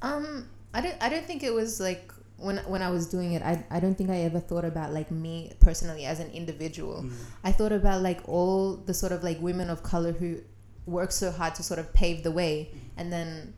Um, 0.01 0.47
I 0.73 0.81
don't. 0.81 0.95
I 1.01 1.09
don't 1.09 1.25
think 1.25 1.43
it 1.43 1.53
was 1.53 1.79
like 1.79 2.11
when 2.37 2.57
when 2.59 2.81
I 2.81 2.89
was 2.89 3.07
doing 3.07 3.33
it. 3.33 3.41
I 3.43 3.63
I 3.69 3.79
don't 3.79 3.95
think 3.95 4.09
I 4.09 4.17
ever 4.21 4.39
thought 4.39 4.65
about 4.65 4.93
like 4.93 5.11
me 5.11 5.53
personally 5.59 6.05
as 6.05 6.19
an 6.19 6.31
individual. 6.31 7.03
Mm. 7.03 7.11
I 7.43 7.51
thought 7.51 7.71
about 7.71 8.01
like 8.01 8.21
all 8.27 8.77
the 8.77 8.93
sort 8.93 9.11
of 9.11 9.23
like 9.23 9.39
women 9.41 9.69
of 9.69 9.83
color 9.83 10.11
who 10.11 10.41
work 10.85 11.11
so 11.11 11.29
hard 11.31 11.55
to 11.55 11.63
sort 11.63 11.79
of 11.79 11.93
pave 11.93 12.23
the 12.23 12.31
way, 12.31 12.71
and 12.97 13.11
then, 13.13 13.53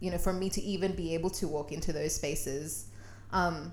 you 0.00 0.10
know, 0.10 0.18
for 0.18 0.32
me 0.32 0.48
to 0.50 0.62
even 0.62 0.94
be 0.94 1.14
able 1.14 1.30
to 1.30 1.48
walk 1.48 1.72
into 1.72 1.92
those 1.92 2.14
spaces. 2.14 2.86
Um, 3.32 3.72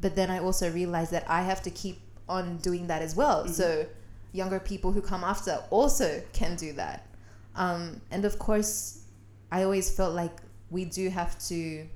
but 0.00 0.16
then 0.16 0.30
I 0.30 0.38
also 0.38 0.70
realized 0.70 1.10
that 1.12 1.24
I 1.28 1.42
have 1.42 1.62
to 1.62 1.70
keep 1.70 2.00
on 2.28 2.56
doing 2.58 2.86
that 2.88 3.02
as 3.02 3.14
well. 3.14 3.46
So 3.48 3.86
younger 4.32 4.58
people 4.58 4.92
who 4.92 5.00
come 5.00 5.22
after 5.24 5.62
also 5.70 6.22
can 6.32 6.56
do 6.56 6.72
that. 6.74 7.06
Um, 7.54 8.00
and 8.10 8.24
of 8.24 8.38
course, 8.38 9.04
I 9.52 9.62
always 9.62 9.94
felt 9.94 10.14
like 10.14 10.36
we 10.70 10.84
do 10.84 11.08
have 11.10 11.38
to 11.48 11.86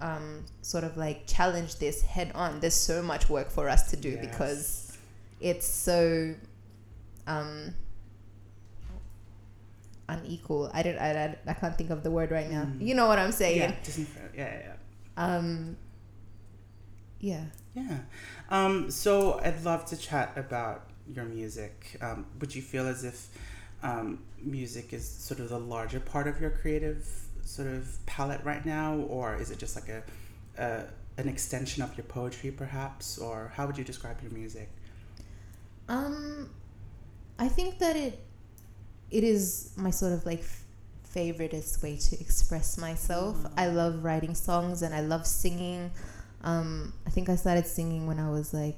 um, 0.00 0.44
sort 0.62 0.84
of 0.84 0.96
like 0.96 1.26
challenge 1.26 1.76
this 1.76 2.02
head 2.02 2.30
on. 2.34 2.60
There's 2.60 2.74
so 2.74 3.02
much 3.02 3.28
work 3.28 3.50
for 3.50 3.68
us 3.68 3.90
to 3.90 3.96
do 3.96 4.10
Yes. 4.10 4.26
because 4.26 4.98
it's 5.40 5.66
so 5.66 6.34
um, 7.26 7.74
unequal. 10.08 10.70
I 10.72 10.82
don't. 10.82 10.98
I, 10.98 11.10
I, 11.24 11.36
I 11.48 11.52
can't 11.54 11.76
think 11.76 11.90
of 11.90 12.02
the 12.02 12.10
word 12.10 12.30
right 12.30 12.50
now. 12.50 12.64
Mm. 12.64 12.86
You 12.86 12.94
know 12.94 13.06
what 13.06 13.18
I'm 13.18 13.32
saying? 13.32 13.58
yeah 13.58 13.74
yeah, 14.36 14.60
yeah. 14.60 14.74
Um, 15.16 15.76
yeah. 17.20 17.44
Yeah. 17.74 17.98
Um, 18.50 18.90
so 18.90 19.40
I'd 19.44 19.64
love 19.64 19.84
to 19.86 19.96
chat 19.96 20.32
about 20.36 20.88
your 21.12 21.24
music. 21.24 21.96
Um, 22.00 22.26
would 22.40 22.54
you 22.54 22.62
feel 22.62 22.86
as 22.86 23.04
if 23.04 23.28
um, 23.82 24.20
music 24.42 24.92
is 24.92 25.08
sort 25.08 25.40
of 25.40 25.48
the 25.48 25.58
larger 25.58 26.00
part 26.00 26.26
of 26.26 26.40
your 26.40 26.50
creative 26.50 27.06
sort 27.42 27.68
of 27.68 28.04
palette 28.06 28.44
right 28.44 28.64
now, 28.64 28.96
or 28.96 29.36
is 29.36 29.50
it 29.50 29.58
just 29.58 29.76
like 29.76 29.88
a, 29.88 30.02
a 30.58 30.84
an 31.20 31.28
extension 31.28 31.82
of 31.82 31.96
your 31.96 32.04
poetry, 32.04 32.50
perhaps? 32.50 33.18
Or 33.18 33.52
how 33.54 33.66
would 33.66 33.78
you 33.78 33.84
describe 33.84 34.20
your 34.22 34.32
music? 34.32 34.68
Um, 35.88 36.50
I 37.38 37.48
think 37.48 37.78
that 37.78 37.96
it 37.96 38.20
it 39.10 39.24
is 39.24 39.72
my 39.76 39.90
sort 39.90 40.12
of 40.12 40.26
like 40.26 40.40
f- 40.40 40.64
favoriteest 41.14 41.82
way 41.82 41.96
to 41.96 42.20
express 42.20 42.76
myself. 42.76 43.38
I 43.56 43.68
love 43.68 44.04
writing 44.04 44.34
songs 44.34 44.82
and 44.82 44.94
I 44.94 45.00
love 45.00 45.26
singing. 45.26 45.90
Um, 46.42 46.92
I 47.06 47.10
think 47.10 47.28
I 47.28 47.36
started 47.36 47.66
singing 47.66 48.06
when 48.06 48.18
I 48.18 48.30
was 48.30 48.54
like 48.54 48.76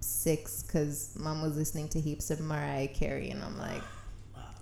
six 0.00 0.62
because 0.62 1.16
mom 1.18 1.42
was 1.42 1.56
listening 1.56 1.88
to 1.90 2.00
heaps 2.00 2.30
of 2.30 2.40
Mariah 2.40 2.88
Carey, 2.88 3.30
and 3.30 3.42
I'm 3.42 3.58
like, 3.58 3.82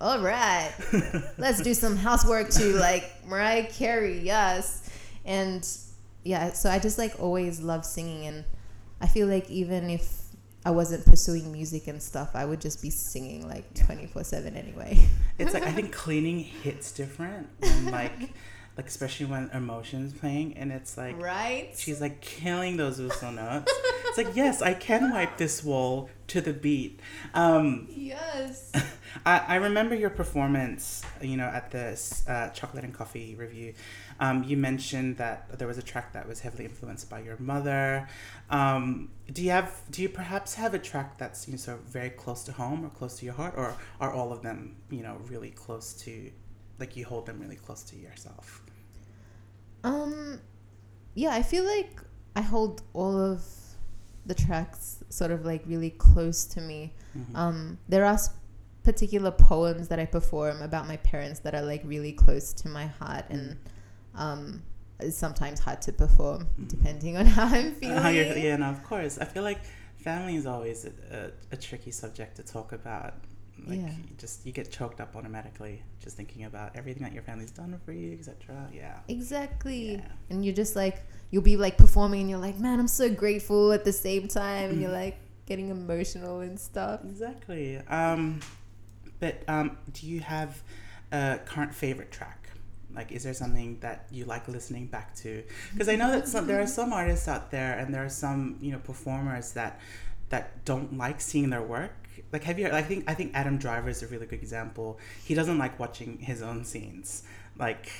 all 0.00 0.20
right, 0.20 0.72
let's 1.38 1.60
do 1.62 1.74
some 1.74 1.96
housework 1.96 2.50
to 2.50 2.74
like 2.76 3.26
Mariah 3.26 3.66
Carey, 3.66 4.18
yes. 4.20 4.90
And 5.24 5.66
yeah, 6.24 6.52
so 6.52 6.70
I 6.70 6.78
just 6.78 6.98
like 6.98 7.18
always 7.18 7.60
love 7.60 7.84
singing, 7.84 8.26
and 8.26 8.44
I 9.00 9.06
feel 9.06 9.26
like 9.26 9.50
even 9.50 9.90
if 9.90 10.20
I 10.64 10.70
wasn't 10.70 11.06
pursuing 11.06 11.50
music 11.52 11.86
and 11.86 12.02
stuff, 12.02 12.30
I 12.34 12.44
would 12.44 12.60
just 12.60 12.82
be 12.82 12.90
singing 12.90 13.48
like 13.48 13.72
24 13.74 14.24
7 14.24 14.56
anyway. 14.56 14.98
It's 15.38 15.54
like 15.54 15.62
I 15.62 15.72
think 15.72 15.92
cleaning 16.04 16.40
hits 16.40 16.92
different 16.92 17.48
when 17.60 17.86
like 17.86 18.12
like 18.80 18.88
especially 18.88 19.26
when 19.26 19.50
emotions 19.52 20.14
playing 20.14 20.56
and 20.56 20.72
it's 20.72 20.96
like 20.96 21.20
right? 21.20 21.70
She's 21.76 22.00
like 22.00 22.22
killing 22.22 22.78
those 22.78 22.98
whistle 22.98 23.30
notes. 23.30 23.70
It's 24.10 24.18
like, 24.18 24.34
yes, 24.34 24.60
I 24.60 24.74
can 24.74 25.12
wipe 25.12 25.36
this 25.36 25.62
wall 25.62 26.10
to 26.28 26.40
the 26.40 26.52
beat. 26.52 26.98
Um, 27.32 27.86
Yes. 27.90 28.72
I, 29.26 29.38
I 29.46 29.54
remember 29.56 29.94
your 29.94 30.10
performance, 30.10 31.04
you 31.20 31.36
know, 31.36 31.44
at 31.44 31.70
this 31.70 32.24
uh, 32.26 32.48
chocolate 32.48 32.82
and 32.82 32.92
coffee 32.92 33.36
review. 33.36 33.74
Um, 34.18 34.42
you 34.42 34.56
mentioned 34.56 35.18
that 35.18 35.58
there 35.60 35.68
was 35.68 35.78
a 35.78 35.82
track 35.82 36.12
that 36.14 36.26
was 36.26 36.40
heavily 36.40 36.64
influenced 36.64 37.08
by 37.08 37.20
your 37.20 37.36
mother. 37.38 38.08
Um, 38.50 39.10
do 39.32 39.42
you 39.42 39.50
have, 39.50 39.80
do 39.92 40.02
you 40.02 40.08
perhaps 40.08 40.54
have 40.54 40.74
a 40.74 40.78
track 40.80 41.16
that's 41.18 41.46
you 41.46 41.52
know, 41.52 41.58
sort 41.58 41.78
of 41.78 41.84
very 41.84 42.10
close 42.10 42.42
to 42.44 42.52
home 42.52 42.84
or 42.84 42.88
close 42.88 43.16
to 43.20 43.24
your 43.24 43.34
heart, 43.34 43.54
or 43.56 43.76
are 44.00 44.12
all 44.12 44.32
of 44.32 44.42
them, 44.42 44.74
you 44.90 45.04
know, 45.04 45.18
really 45.28 45.50
close 45.50 45.92
to, 46.02 46.32
like 46.80 46.96
you 46.96 47.04
hold 47.04 47.26
them 47.26 47.38
really 47.40 47.56
close 47.56 47.84
to 47.84 47.96
yourself? 47.96 48.64
Um, 49.84 50.40
yeah, 51.14 51.30
I 51.30 51.42
feel 51.42 51.64
like 51.64 52.00
I 52.36 52.40
hold 52.40 52.82
all 52.92 53.18
of 53.18 53.42
the 54.26 54.34
tracks 54.34 55.02
sort 55.08 55.30
of 55.30 55.44
like 55.44 55.62
really 55.66 55.90
close 55.90 56.44
to 56.44 56.60
me. 56.60 56.92
Mhm. 57.16 57.34
Um, 57.36 57.78
there 57.88 58.04
are 58.04 58.18
particular 58.82 59.30
poems 59.30 59.88
that 59.88 59.98
I 59.98 60.04
perform 60.06 60.62
about 60.62 60.86
my 60.88 60.96
parents 60.98 61.40
that 61.40 61.54
are 61.54 61.62
like 61.62 61.82
really 61.84 62.12
close 62.12 62.52
to 62.54 62.68
my 62.68 62.86
heart 62.86 63.24
and 63.28 63.56
um, 64.14 64.62
it's 65.00 65.16
sometimes 65.16 65.60
hard 65.60 65.80
to 65.82 65.92
perform 65.92 66.46
Mhm. 66.58 66.68
depending 66.68 67.16
on 67.16 67.26
how 67.36 67.46
I'm 67.46 67.74
feeling. 67.74 67.98
Uh, 67.98 68.08
yeah, 68.08 68.56
no, 68.56 68.66
of 68.66 68.82
course. 68.84 69.18
I 69.18 69.24
feel 69.24 69.42
like 69.42 69.60
family 69.96 70.36
is 70.36 70.46
always 70.46 70.84
a, 70.84 70.92
a, 71.10 71.30
a 71.52 71.56
tricky 71.56 71.90
subject 71.90 72.36
to 72.36 72.42
talk 72.42 72.72
about. 72.72 73.14
Like, 73.66 73.78
Yeah. 73.78 73.88
you 73.88 74.14
just 74.18 74.44
you 74.46 74.52
get 74.52 74.70
choked 74.70 75.00
up 75.00 75.14
automatically 75.16 75.82
just 76.02 76.16
thinking 76.16 76.44
about 76.44 76.74
everything 76.76 77.02
that 77.02 77.12
your 77.12 77.22
family's 77.22 77.50
done 77.50 77.78
for 77.84 77.92
you, 77.92 78.12
etc. 78.12 78.68
Yeah. 78.72 78.98
Exactly. 79.08 79.94
Yeah. 79.94 80.00
And 80.30 80.44
you're 80.44 80.54
just 80.54 80.76
like, 80.76 81.02
you'll 81.30 81.42
be 81.42 81.56
like 81.56 81.76
performing 81.76 82.22
and 82.22 82.30
you're 82.30 82.38
like, 82.38 82.58
man, 82.58 82.78
I'm 82.80 82.88
so 82.88 83.08
grateful 83.10 83.72
at 83.72 83.84
the 83.84 83.92
same 83.92 84.28
time. 84.28 84.70
And 84.70 84.80
you're 84.80 84.90
like 84.92 85.18
getting 85.46 85.68
emotional 85.68 86.40
and 86.40 86.58
stuff. 86.58 87.00
Exactly. 87.04 87.78
Um, 87.88 88.40
but 89.18 89.42
um, 89.48 89.76
do 89.92 90.06
you 90.06 90.20
have 90.20 90.62
a 91.12 91.38
current 91.44 91.74
favorite 91.74 92.10
track? 92.10 92.36
Like, 92.94 93.12
is 93.12 93.22
there 93.22 93.34
something 93.34 93.78
that 93.80 94.06
you 94.10 94.24
like 94.24 94.48
listening 94.48 94.86
back 94.86 95.14
to? 95.16 95.44
Because 95.72 95.88
I 95.88 95.94
know 95.96 96.10
that 96.10 96.26
some, 96.26 96.46
there 96.48 96.60
are 96.60 96.66
some 96.80 96.92
artists 96.92 97.28
out 97.28 97.50
there, 97.52 97.78
and 97.78 97.94
there 97.94 98.04
are 98.04 98.08
some 98.08 98.56
you 98.60 98.72
know 98.72 98.78
performers 98.78 99.52
that 99.52 99.78
that 100.30 100.64
don't 100.64 100.96
like 100.98 101.20
seeing 101.20 101.50
their 101.50 101.62
work. 101.62 101.99
Like, 102.32 102.44
have 102.44 102.58
you? 102.58 102.68
I 102.70 102.82
think 102.82 103.04
I 103.08 103.14
think 103.14 103.32
Adam 103.34 103.58
Driver 103.58 103.88
is 103.90 104.02
a 104.02 104.06
really 104.06 104.26
good 104.26 104.40
example. 104.40 104.98
He 105.24 105.34
doesn't 105.34 105.58
like 105.58 105.78
watching 105.80 106.18
his 106.18 106.42
own 106.42 106.64
scenes. 106.64 107.22
Like, 107.58 107.90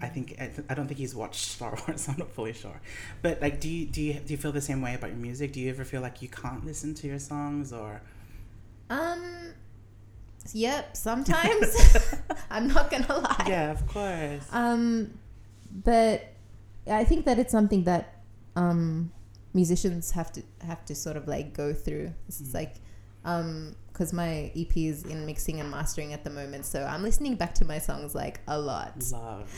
I 0.00 0.06
think 0.06 0.36
I, 0.40 0.46
th- 0.46 0.66
I 0.70 0.74
don't 0.74 0.86
think 0.86 0.98
he's 0.98 1.14
watched 1.14 1.40
Star 1.50 1.76
Wars. 1.88 2.08
I'm 2.08 2.16
not 2.16 2.30
fully 2.30 2.52
sure. 2.52 2.80
But 3.20 3.42
like, 3.42 3.60
do 3.60 3.68
you 3.68 3.86
do 3.86 4.00
you 4.00 4.14
do 4.14 4.32
you 4.32 4.38
feel 4.38 4.52
the 4.52 4.60
same 4.60 4.80
way 4.80 4.94
about 4.94 5.10
your 5.10 5.18
music? 5.18 5.52
Do 5.52 5.60
you 5.60 5.68
ever 5.70 5.84
feel 5.84 6.00
like 6.00 6.22
you 6.22 6.28
can't 6.28 6.64
listen 6.64 6.94
to 6.94 7.06
your 7.06 7.18
songs 7.18 7.72
or? 7.72 8.00
Um, 8.88 9.52
yep, 10.52 10.96
sometimes. 10.96 11.76
I'm 12.50 12.68
not 12.68 12.90
gonna 12.90 13.18
lie. 13.18 13.44
Yeah, 13.48 13.70
of 13.72 13.86
course. 13.86 14.44
Um, 14.52 15.18
but 15.84 16.32
I 16.86 17.04
think 17.04 17.24
that 17.26 17.38
it's 17.38 17.52
something 17.52 17.84
that 17.84 18.22
um, 18.56 19.12
musicians 19.52 20.12
have 20.12 20.32
to 20.32 20.42
have 20.66 20.84
to 20.86 20.94
sort 20.94 21.16
of 21.16 21.28
like 21.28 21.52
go 21.52 21.72
through. 21.74 22.12
It's 22.28 22.40
Mm. 22.40 22.54
like 22.54 22.76
um 23.24 23.74
because 23.92 24.12
my 24.14 24.50
EP 24.56 24.74
is 24.78 25.04
in 25.04 25.26
mixing 25.26 25.60
and 25.60 25.70
mastering 25.70 26.14
at 26.14 26.24
the 26.24 26.30
moment, 26.30 26.64
so 26.64 26.82
I'm 26.84 27.02
listening 27.02 27.34
back 27.34 27.54
to 27.56 27.66
my 27.66 27.78
songs 27.78 28.14
like 28.14 28.40
a 28.48 28.58
lot. 28.58 28.94
Love. 29.12 29.52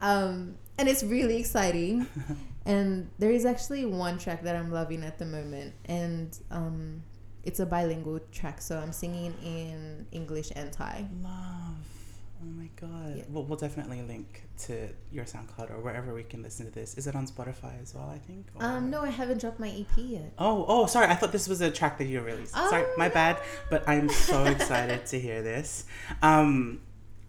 Um, 0.00 0.54
and 0.78 0.88
it's 0.88 1.02
really 1.02 1.36
exciting. 1.38 2.06
and 2.64 3.10
there 3.18 3.32
is 3.32 3.44
actually 3.44 3.86
one 3.86 4.18
track 4.18 4.44
that 4.44 4.54
I'm 4.54 4.70
loving 4.70 5.02
at 5.02 5.18
the 5.18 5.24
moment, 5.24 5.74
and 5.86 6.38
um, 6.52 7.02
it's 7.42 7.58
a 7.58 7.66
bilingual 7.66 8.20
track, 8.30 8.60
so 8.60 8.78
I'm 8.78 8.92
singing 8.92 9.34
in 9.42 10.06
English 10.12 10.52
and 10.54 10.72
Thai. 10.72 11.08
Love. 11.20 11.97
Oh 12.40 12.46
my 12.46 12.68
god. 12.80 13.16
Yeah. 13.16 13.24
Well, 13.28 13.44
we'll 13.44 13.58
definitely 13.58 14.00
link 14.02 14.44
to 14.66 14.88
your 15.10 15.24
SoundCloud 15.24 15.70
or 15.72 15.80
wherever 15.80 16.14
we 16.14 16.22
can 16.22 16.42
listen 16.42 16.66
to 16.66 16.72
this. 16.72 16.94
Is 16.96 17.06
it 17.08 17.16
on 17.16 17.26
Spotify 17.26 17.80
as 17.82 17.94
well? 17.94 18.08
I 18.08 18.18
think. 18.18 18.46
or- 18.54 18.64
Um, 18.64 18.90
no, 18.90 19.02
I 19.02 19.08
haven't 19.10 19.40
dropped 19.40 19.58
my 19.58 19.68
EP 19.68 19.96
yet. 19.98 20.32
Oh, 20.38 20.64
oh, 20.68 20.86
sorry. 20.86 21.06
I 21.08 21.14
thought 21.14 21.32
this 21.32 21.48
was 21.48 21.60
a 21.60 21.70
track 21.70 21.98
that 21.98 22.04
you 22.04 22.20
released. 22.20 22.54
Oh, 22.56 22.70
sorry, 22.70 22.84
Oh, 22.86 22.94
my 22.96 23.08
no. 23.08 23.14
bad. 23.14 23.38
But 23.70 23.88
I'm 23.88 24.08
so 24.08 24.44
excited 24.54 25.04
to 25.06 25.18
hear 25.20 25.42
this. 25.42 25.84
Um, 26.22 26.80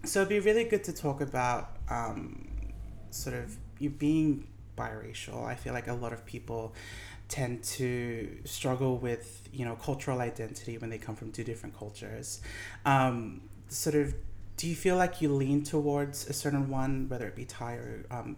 so 0.06 0.20
it'd 0.22 0.30
be 0.30 0.40
really 0.40 0.64
good 0.64 0.84
to 0.86 0.94
talk 0.94 1.22
about 1.22 1.78
um, 1.90 2.48
sort 3.10 3.36
of 3.36 3.58
you 3.80 3.90
being 3.90 4.48
biracial. 4.78 5.44
I 5.44 5.56
feel 5.56 5.74
like 5.74 5.88
a 5.88 5.94
lot 5.94 6.14
of 6.14 6.26
people 6.26 6.74
tend 7.30 7.64
to 7.64 8.38
struggle 8.46 8.98
with 8.98 9.48
you 9.54 9.64
know 9.64 9.76
cultural 9.76 10.20
identity 10.20 10.78
when 10.80 10.90
they 10.90 10.98
come 10.98 11.16
from 11.16 11.32
two 11.32 11.44
different 11.44 11.78
cultures. 11.78 12.42
Um, 12.86 13.42
sort 13.68 13.96
of, 13.96 14.16
do 14.60 14.68
you 14.68 14.76
feel 14.76 14.98
like 15.04 15.22
you 15.22 15.30
lean 15.44 15.64
towards 15.64 16.28
a 16.30 16.34
certain 16.34 16.66
one, 16.70 17.08
whether 17.10 17.26
it 17.32 17.36
be 17.36 17.46
Thai 17.46 17.74
or 17.84 18.06
um, 18.12 18.36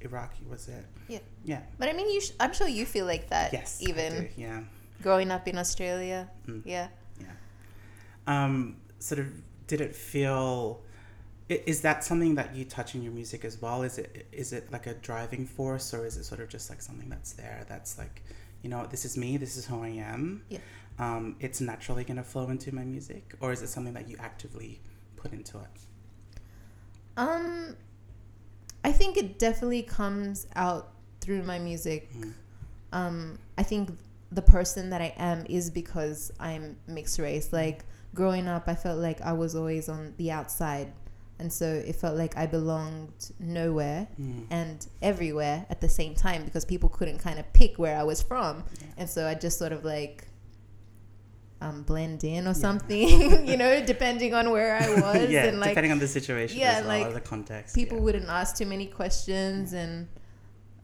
Iraqi? 0.00 0.44
Was 0.48 0.66
it? 0.68 0.84
Yeah. 1.14 1.18
Yeah. 1.44 1.60
But 1.78 1.86
I 1.90 1.92
mean, 1.92 2.08
you 2.14 2.20
sh- 2.22 2.32
I'm 2.40 2.54
sure 2.58 2.68
you 2.68 2.86
feel 2.86 3.04
like 3.06 3.28
that. 3.34 3.52
Yes. 3.52 3.78
Even 3.82 4.30
Yeah. 4.36 4.60
growing 5.02 5.30
up 5.30 5.44
in 5.46 5.56
Australia. 5.58 6.20
Mm. 6.46 6.62
Yeah. 6.64 6.88
um, 8.26 8.76
sort 8.98 9.20
of 9.20 9.26
did 9.66 9.80
it 9.80 9.94
feel 9.94 10.80
is 11.48 11.80
that 11.82 12.04
something 12.04 12.34
that 12.34 12.54
you 12.54 12.64
touch 12.64 12.94
in 12.94 13.02
your 13.02 13.12
music 13.12 13.42
as 13.44 13.60
well 13.62 13.82
is 13.82 13.96
it 13.98 14.26
is 14.32 14.52
it 14.52 14.70
like 14.70 14.86
a 14.86 14.94
driving 14.94 15.46
force 15.46 15.94
or 15.94 16.04
is 16.04 16.16
it 16.18 16.24
sort 16.24 16.40
of 16.40 16.48
just 16.48 16.68
like 16.68 16.80
something 16.82 17.08
that's 17.08 17.32
there 17.32 17.64
that's 17.68 17.96
like 17.96 18.22
you 18.62 18.68
know 18.68 18.86
this 18.86 19.04
is 19.06 19.16
me 19.16 19.36
this 19.38 19.56
is 19.56 19.64
who 19.66 19.82
i 19.82 19.88
am 19.88 20.42
Yeah. 20.50 20.58
um, 20.98 21.36
it's 21.40 21.60
naturally 21.60 22.04
going 22.04 22.18
to 22.18 22.22
flow 22.32 22.48
into 22.50 22.74
my 22.74 22.84
music 22.84 23.34
or 23.40 23.52
is 23.52 23.62
it 23.62 23.68
something 23.68 23.94
that 23.94 24.08
you 24.10 24.16
actively 24.20 24.80
put 25.22 25.32
into 25.32 25.58
it 25.58 25.74
Um, 27.16 27.76
I 28.84 28.92
think 28.92 29.16
it 29.16 29.38
definitely 29.38 29.82
comes 29.82 30.46
out 30.54 30.92
through 31.20 31.42
my 31.42 31.58
music. 31.58 32.12
Mm. 32.14 32.32
Um, 32.92 33.38
I 33.56 33.64
think 33.64 33.90
the 34.30 34.42
person 34.42 34.90
that 34.90 35.00
I 35.02 35.12
am 35.16 35.44
is 35.48 35.68
because 35.70 36.30
I'm 36.38 36.76
mixed 36.86 37.18
race. 37.18 37.52
Like 37.52 37.84
growing 38.14 38.46
up, 38.46 38.64
I 38.68 38.74
felt 38.74 38.98
like 39.00 39.20
I 39.20 39.32
was 39.32 39.54
always 39.56 39.88
on 39.88 40.14
the 40.16 40.30
outside, 40.30 40.92
and 41.40 41.52
so 41.52 41.66
it 41.66 41.96
felt 41.96 42.16
like 42.16 42.36
I 42.36 42.46
belonged 42.46 43.32
nowhere 43.40 44.06
Mm. 44.20 44.44
and 44.50 44.86
everywhere 45.02 45.66
at 45.70 45.80
the 45.80 45.88
same 45.88 46.14
time 46.14 46.44
because 46.44 46.64
people 46.64 46.88
couldn't 46.88 47.18
kind 47.18 47.38
of 47.40 47.52
pick 47.52 47.78
where 47.78 47.98
I 47.98 48.04
was 48.04 48.22
from, 48.22 48.62
Yeah. 48.80 48.86
and 48.98 49.10
so 49.10 49.26
I 49.26 49.34
just 49.34 49.58
sort 49.58 49.72
of 49.72 49.84
like. 49.84 50.27
Um, 51.60 51.82
blend 51.82 52.22
in 52.22 52.44
or 52.46 52.50
Yeah. 52.50 52.52
something, 52.52 53.46
you 53.50 53.56
know, 53.56 53.84
depending 53.94 54.32
on 54.32 54.50
where 54.52 54.76
I 54.76 54.88
was, 55.00 55.28
yeah 55.28 55.46
and 55.46 55.58
like 55.58 55.70
depending 55.70 55.90
on 55.90 55.98
the 55.98 56.06
situation 56.06 56.56
yeah, 56.60 56.74
as 56.78 56.84
well 56.86 56.98
like, 56.98 57.06
or 57.08 57.14
the 57.14 57.20
context 57.20 57.74
people 57.74 57.96
yeah. 57.98 58.04
wouldn't 58.04 58.28
ask 58.28 58.56
too 58.56 58.64
many 58.66 58.86
questions 58.86 59.72
and 59.72 60.06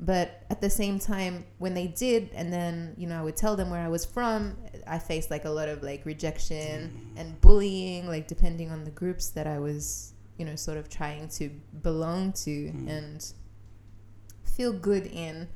but 0.01 0.43
at 0.51 0.61
the 0.61 0.69
same 0.69 0.99
time 0.99 1.45
when 1.59 1.75
they 1.75 1.87
did 1.87 2.29
and 2.35 2.53
then 2.53 2.93
you 2.99 3.07
know 3.07 3.17
i 3.21 3.23
would 3.23 3.37
tell 3.37 3.55
them 3.55 3.71
where 3.71 3.81
i 3.81 3.87
was 3.89 4.05
from 4.05 4.57
i 4.89 4.99
faced 4.99 5.31
like 5.31 5.45
a 5.45 5.49
lot 5.59 5.69
of 5.69 5.85
like 5.85 6.05
rejection 6.05 6.91
Mm. 7.15 7.21
and 7.21 7.41
bullying 7.41 8.09
like 8.09 8.27
depending 8.27 8.73
on 8.73 8.83
the 8.83 8.91
groups 8.91 9.29
that 9.37 9.47
i 9.47 9.61
was 9.61 10.13
you 10.39 10.45
know 10.45 10.57
sort 10.57 10.77
of 10.77 10.89
trying 10.89 11.29
to 11.39 11.49
belong 11.85 12.33
to 12.45 12.51
Mm. 12.51 12.89
and 12.97 13.33
feel 14.43 14.73
good 14.73 15.07
in 15.07 15.49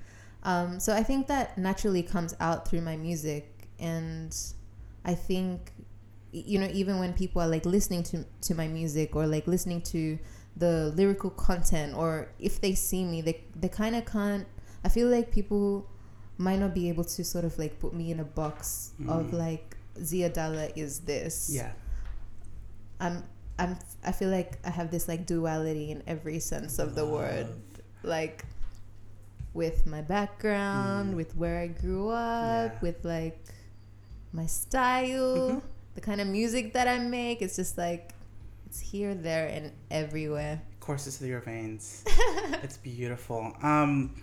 um, 0.45 0.79
so 0.79 0.95
i 0.95 1.03
think 1.03 1.27
that 1.27 1.59
naturally 1.59 2.05
comes 2.05 2.37
out 2.39 2.69
through 2.69 2.83
my 2.83 2.97
music 2.97 3.69
and 3.81 4.37
i 5.13 5.15
think 5.15 5.73
you 6.33 6.59
know 6.61 6.71
even 6.81 6.95
when 7.03 7.13
people 7.23 7.41
are 7.45 7.49
like 7.57 7.65
listening 7.77 8.03
to 8.11 8.17
to 8.47 8.53
my 8.55 8.69
music 8.79 9.09
or 9.19 9.25
like 9.27 9.47
listening 9.55 9.81
to 9.95 10.19
the 10.63 10.93
lyrical 11.01 11.31
content 11.49 11.91
or 12.03 12.11
if 12.49 12.61
they 12.61 12.75
see 12.75 13.03
me 13.13 13.19
they 13.29 13.37
they 13.63 13.69
kind 13.83 13.95
of 13.97 14.05
can't 14.05 14.47
i 14.85 14.89
feel 14.97 15.09
like 15.17 15.27
people 15.39 15.89
might 16.47 16.59
not 16.65 16.73
be 16.81 16.85
able 16.93 17.05
to 17.17 17.21
sort 17.25 17.45
of 17.45 17.53
like 17.63 17.75
put 17.85 17.93
me 18.01 18.07
in 18.15 18.21
a 18.21 18.29
box 18.43 18.93
of 19.09 19.27
Mm. 19.27 19.33
like 19.45 19.67
Zeadala 20.11 20.65
is 20.77 20.93
this 21.13 21.35
yeah 21.59 21.73
i'm 23.01 23.17
i'm 23.59 23.73
i 24.05 24.13
feel 24.13 24.31
like 24.39 24.51
i 24.65 24.71
have 24.71 24.91
this 24.91 25.09
like 25.09 25.27
duality 25.27 25.91
in 25.91 26.03
every 26.07 26.39
sense 26.53 26.79
of 26.79 26.95
the 26.95 27.07
word 27.07 27.47
like 28.03 28.45
with 29.55 29.87
my 29.87 30.03
background 30.03 31.13
Mm. 31.15 31.17
with 31.17 31.31
where 31.37 31.59
i 31.59 31.69
grew 31.69 32.11
up 32.11 32.73
Yeah. 32.75 32.79
with 32.87 33.05
like 33.05 33.39
my 34.33 34.47
style 34.47 35.51
Mhm. 35.51 35.63
the 35.95 36.01
kind 36.01 36.21
of 36.21 36.27
music 36.29 36.73
that 36.75 36.87
i 36.89 36.99
make 36.99 37.41
it's 37.43 37.57
just 37.57 37.79
like 37.79 38.15
it's 38.67 38.81
here 38.81 39.15
there 39.15 39.49
and 39.49 39.73
everywhere 39.91 40.61
courses 40.81 41.19
through 41.19 41.29
your 41.29 41.41
veins. 41.41 42.03
it's 42.63 42.79
beautiful. 42.79 43.53
Um, 43.63 44.15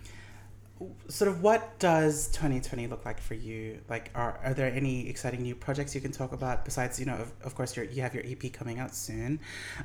sort 1.08 1.30
of 1.30 1.42
what 1.42 1.78
does 1.78 2.28
2020 2.28 2.86
look 2.86 3.04
like 3.06 3.20
for 3.20 3.34
you? 3.34 3.80
Like, 3.88 4.10
are, 4.14 4.38
are 4.44 4.52
there 4.52 4.70
any 4.70 5.08
exciting 5.08 5.42
new 5.42 5.54
projects 5.54 5.94
you 5.94 6.00
can 6.02 6.12
talk 6.12 6.32
about 6.32 6.64
besides, 6.64 7.00
you 7.00 7.06
know, 7.06 7.14
of, 7.14 7.32
of 7.44 7.54
course, 7.54 7.76
you 7.76 7.88
you 7.90 8.02
have 8.02 8.14
your 8.14 8.24
EP 8.26 8.52
coming 8.52 8.78
out 8.78 8.94
soon. 8.94 9.40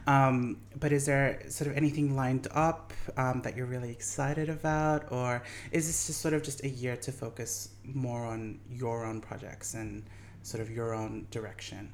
Um, 0.06 0.58
but 0.80 0.92
is 0.92 1.06
there 1.06 1.44
sort 1.48 1.70
of 1.70 1.78
anything 1.78 2.16
lined 2.16 2.48
up 2.52 2.92
um, 3.16 3.42
that 3.44 3.56
you're 3.56 3.68
really 3.68 3.92
excited 3.92 4.50
about? 4.50 5.12
Or 5.12 5.44
is 5.72 5.88
this 5.88 6.08
just 6.08 6.20
sort 6.20 6.34
of 6.34 6.44
just 6.44 6.64
a 6.64 6.70
year 6.70 6.98
to 6.98 7.12
focus 7.12 7.70
more 7.86 8.26
on 8.26 8.60
your 8.70 9.06
own 9.06 9.22
projects 9.22 9.74
and 9.76 10.04
sort 10.44 10.62
of 10.62 10.70
your 10.70 10.94
own 10.94 11.28
direction? 11.32 11.92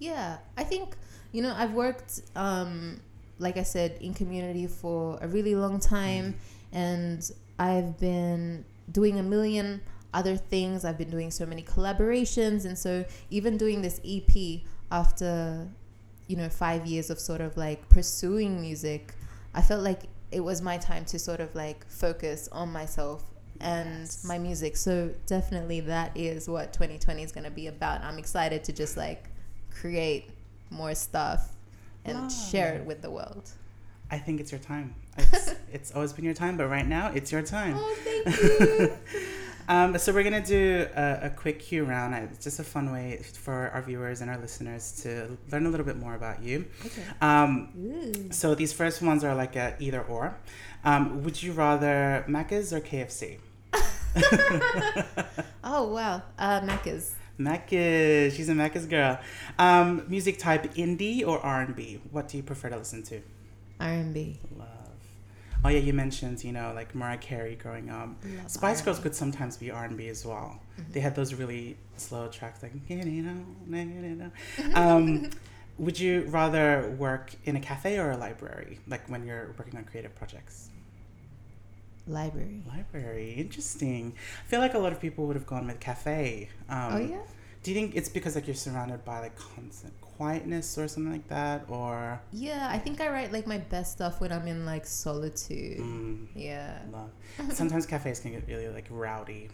Yeah, 0.00 0.38
I 0.56 0.64
think 0.64 0.96
you 1.30 1.42
know 1.42 1.54
I've 1.56 1.74
worked, 1.74 2.22
um, 2.34 3.00
like 3.38 3.56
I 3.56 3.62
said, 3.62 3.98
in 4.00 4.14
community 4.14 4.66
for 4.66 5.16
a 5.20 5.28
really 5.28 5.54
long 5.54 5.78
time, 5.78 6.34
and 6.72 7.30
I've 7.58 7.98
been 7.98 8.64
doing 8.90 9.18
a 9.18 9.22
million 9.22 9.80
other 10.14 10.36
things. 10.36 10.84
I've 10.84 10.98
been 10.98 11.10
doing 11.10 11.30
so 11.30 11.46
many 11.46 11.62
collaborations, 11.62 12.64
and 12.64 12.76
so 12.78 13.04
even 13.30 13.56
doing 13.56 13.82
this 13.82 14.00
EP 14.04 14.62
after 14.90 15.68
you 16.28 16.36
know 16.36 16.48
five 16.48 16.86
years 16.86 17.10
of 17.10 17.18
sort 17.18 17.40
of 17.40 17.56
like 17.56 17.88
pursuing 17.88 18.60
music, 18.60 19.14
I 19.54 19.62
felt 19.62 19.82
like 19.82 20.02
it 20.30 20.40
was 20.40 20.62
my 20.62 20.78
time 20.78 21.04
to 21.06 21.18
sort 21.18 21.40
of 21.40 21.54
like 21.54 21.86
focus 21.88 22.48
on 22.52 22.72
myself 22.72 23.24
and 23.60 24.00
Yes. 24.00 24.24
my 24.24 24.38
music. 24.38 24.76
So 24.76 25.10
definitely 25.26 25.80
that 25.80 26.16
is 26.16 26.48
what 26.48 26.72
2020 26.72 27.22
is 27.22 27.32
going 27.32 27.44
to 27.44 27.50
be 27.50 27.66
about. 27.68 28.02
I'm 28.02 28.18
excited 28.18 28.64
to 28.64 28.72
just 28.72 28.96
like 28.96 29.28
create 29.70 30.30
more 30.70 30.94
stuff 30.94 31.52
and 32.04 32.30
share 32.32 32.74
it 32.74 32.84
with 32.84 33.02
the 33.02 33.10
world. 33.10 33.50
I 34.10 34.18
think 34.18 34.40
it's 34.40 34.50
your 34.50 34.58
time. 34.60 34.94
It's, 35.18 35.54
it's 35.72 35.92
always 35.94 36.12
been 36.12 36.24
your 36.24 36.34
time, 36.34 36.56
but 36.56 36.66
right 36.68 36.86
now 36.86 37.10
it's 37.14 37.30
your 37.32 37.42
time. 37.42 37.74
Oh, 37.78 37.96
thank 38.02 38.40
you. 38.42 38.92
um, 39.68 39.98
so 39.98 40.12
we're 40.12 40.22
gonna 40.22 40.44
do 40.44 40.86
a, 40.96 41.18
a 41.24 41.30
quick 41.30 41.60
cue 41.60 41.84
round. 41.84 42.14
It's 42.14 42.42
just 42.44 42.58
a 42.60 42.64
fun 42.64 42.92
way 42.92 43.22
for 43.22 43.68
our 43.70 43.82
viewers 43.82 44.20
and 44.20 44.30
our 44.30 44.38
listeners 44.38 44.92
to 45.02 45.36
learn 45.50 45.66
a 45.66 45.70
little 45.70 45.86
bit 45.86 45.96
more 45.98 46.14
about 46.14 46.42
you. 46.42 46.66
okay. 46.84 47.02
Um, 47.20 48.30
so 48.30 48.54
these 48.54 48.72
first 48.72 49.02
ones 49.02 49.22
are 49.24 49.34
like 49.34 49.56
a 49.56 49.76
either 49.78 50.02
or. 50.02 50.36
Um, 50.84 51.22
would 51.22 51.40
you 51.42 51.52
rather 51.52 52.24
Macca's 52.28 52.72
or 52.72 52.80
KFC? 52.80 53.38
Oh 55.64 55.84
wow, 55.88 56.22
uh, 56.38 56.60
Macca's. 56.60 57.14
Macca's. 57.38 58.34
She's 58.34 58.48
a 58.48 58.52
Macca's 58.52 58.86
girl. 58.86 59.18
Um, 59.58 60.04
music 60.08 60.38
type 60.38 60.74
indie 60.74 61.26
or 61.26 61.38
R 61.40 61.62
and 61.62 61.74
B? 61.74 62.00
What 62.10 62.28
do 62.28 62.36
you 62.36 62.42
prefer 62.42 62.68
to 62.68 62.76
listen 62.76 63.02
to? 63.04 63.22
R&B. 63.80 64.38
Love. 64.56 64.68
Oh 65.64 65.68
yeah, 65.68 65.78
you 65.78 65.92
mentioned 65.92 66.42
you 66.42 66.52
know 66.52 66.72
like 66.74 66.94
Mariah 66.94 67.18
Carey 67.18 67.54
growing 67.54 67.88
up. 67.90 68.08
Love 68.24 68.50
Spice 68.50 68.82
Girls 68.82 68.96
R&B. 68.98 69.02
could 69.08 69.14
sometimes 69.16 69.56
be 69.56 69.70
R 69.70 69.84
and 69.84 69.96
B 69.96 70.08
as 70.08 70.26
well. 70.26 70.60
Mhm. 70.78 70.92
They 70.92 71.00
had 71.00 71.14
those 71.14 71.34
really 71.34 71.76
slow 71.96 72.28
tracks 72.28 72.62
like 72.62 72.72
"Get 72.88 73.06
it 73.06 73.26
on, 73.26 73.56
get 73.70 73.86
it 73.86 74.20
on." 74.22 74.32
um, 74.74 75.30
would 75.78 75.98
you 75.98 76.22
rather 76.28 76.90
work 76.98 77.32
in 77.44 77.56
a 77.56 77.60
cafe 77.60 77.98
or 77.98 78.10
a 78.10 78.16
library? 78.16 78.78
Like 78.88 79.08
when 79.08 79.24
you're 79.26 79.54
working 79.58 79.76
on 79.78 79.84
creative 79.84 80.14
projects? 80.14 80.68
Library. 82.08 82.62
Library, 82.66 83.32
interesting. 83.34 84.14
I 84.44 84.48
feel 84.48 84.58
like 84.60 84.74
a 84.74 84.78
lot 84.78 84.92
of 84.92 85.00
people 85.00 85.26
would 85.26 85.36
have 85.36 85.46
gone 85.46 85.68
with 85.68 85.78
cafe. 85.78 86.48
Um, 86.68 86.92
oh 86.92 86.98
yeah. 86.98 87.18
do 87.62 87.70
you 87.70 87.76
think 87.76 87.94
it's 87.94 88.08
because 88.08 88.34
like 88.34 88.46
you're 88.48 88.56
surrounded 88.56 89.04
by 89.04 89.20
like 89.20 89.36
constant 89.36 89.94
quietness 90.22 90.78
or 90.78 90.86
something 90.86 91.12
like 91.12 91.26
that, 91.28 91.64
or 91.68 92.20
Yeah, 92.32 92.68
I 92.70 92.78
think 92.78 93.00
I 93.00 93.08
write 93.08 93.32
like 93.32 93.46
my 93.46 93.58
best 93.58 93.92
stuff 93.92 94.20
when 94.20 94.30
I'm 94.32 94.46
in 94.46 94.64
like 94.64 94.86
solitude. 94.86 95.78
mm, 95.80 96.26
Yeah. 96.34 96.78
love? 96.92 97.10
Sometimes 97.52 97.86
cafes 97.86 98.20
can 98.20 98.30
get 98.32 98.46
really 98.46 98.68
like 98.68 98.86
rowdy. 98.90 99.48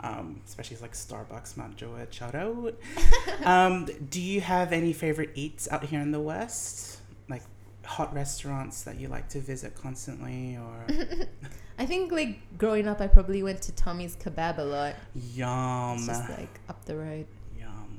Um, 0.00 0.40
especially 0.46 0.76
like 0.80 0.92
Starbucks, 0.92 1.56
Mount 1.56 1.76
Druitt, 1.76 2.14
shout 2.14 2.34
out. 2.34 2.74
um, 3.44 3.86
do 4.08 4.20
you 4.20 4.40
have 4.40 4.72
any 4.72 4.92
favorite 4.92 5.30
eats 5.34 5.68
out 5.70 5.84
here 5.84 6.00
in 6.00 6.12
the 6.12 6.20
West? 6.20 7.00
Like 7.28 7.42
hot 7.84 8.14
restaurants 8.14 8.82
that 8.84 8.98
you 9.00 9.08
like 9.08 9.28
to 9.30 9.40
visit 9.40 9.74
constantly 9.74 10.56
or 10.56 10.94
I 11.78 11.84
think 11.86 12.12
like 12.12 12.38
growing 12.56 12.86
up, 12.88 13.00
I 13.00 13.08
probably 13.08 13.42
went 13.42 13.60
to 13.62 13.72
Tommy's 13.72 14.16
Kebab 14.16 14.58
a 14.58 14.62
lot. 14.62 14.94
yum 15.34 15.96
It's 15.98 16.06
just 16.06 16.30
like 16.30 16.60
up 16.68 16.84
the 16.86 16.96
road. 16.96 17.26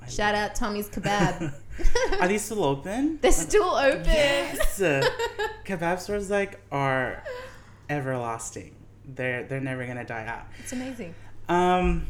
I 0.03 0.07
Shout 0.09 0.33
love- 0.33 0.49
out 0.51 0.55
Tommy's 0.55 0.89
Kebab. 0.95 1.53
are 2.19 2.27
these 2.27 2.41
still 2.43 2.63
open 2.63 3.19
They're 3.21 3.31
still 3.31 3.69
open. 3.75 4.03
yes 4.05 4.79
kebab 5.65 5.99
stores 5.99 6.29
like 6.29 6.59
are 6.71 7.23
everlasting 7.89 8.75
they're 9.05 9.43
they're 9.45 9.59
never 9.61 9.85
gonna 9.85 10.05
die 10.05 10.25
out 10.25 10.45
It's 10.59 10.73
amazing. 10.73 11.15
um 11.47 12.05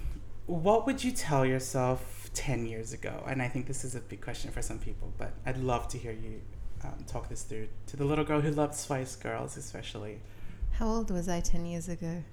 what 0.47 0.85
would 0.87 1.03
you 1.03 1.11
tell 1.11 1.45
yourself 1.45 2.29
10 2.33 2.65
years 2.65 2.93
ago 2.93 3.23
and 3.27 3.41
i 3.41 3.47
think 3.47 3.67
this 3.67 3.83
is 3.83 3.95
a 3.95 3.99
big 3.99 4.21
question 4.21 4.49
for 4.51 4.61
some 4.61 4.79
people 4.79 5.13
but 5.17 5.33
i'd 5.45 5.57
love 5.57 5.87
to 5.89 5.97
hear 5.97 6.11
you 6.11 6.41
um, 6.83 7.03
talk 7.07 7.29
this 7.29 7.43
through 7.43 7.67
to 7.87 7.97
the 7.97 8.05
little 8.05 8.25
girl 8.25 8.41
who 8.41 8.51
loved 8.51 8.73
spice 8.73 9.15
girls 9.15 9.55
especially 9.57 10.19
How 10.71 10.87
old 10.87 11.11
was 11.11 11.27
I 11.27 11.41
10 11.41 11.65
years 11.65 11.89
ago? 11.89 12.23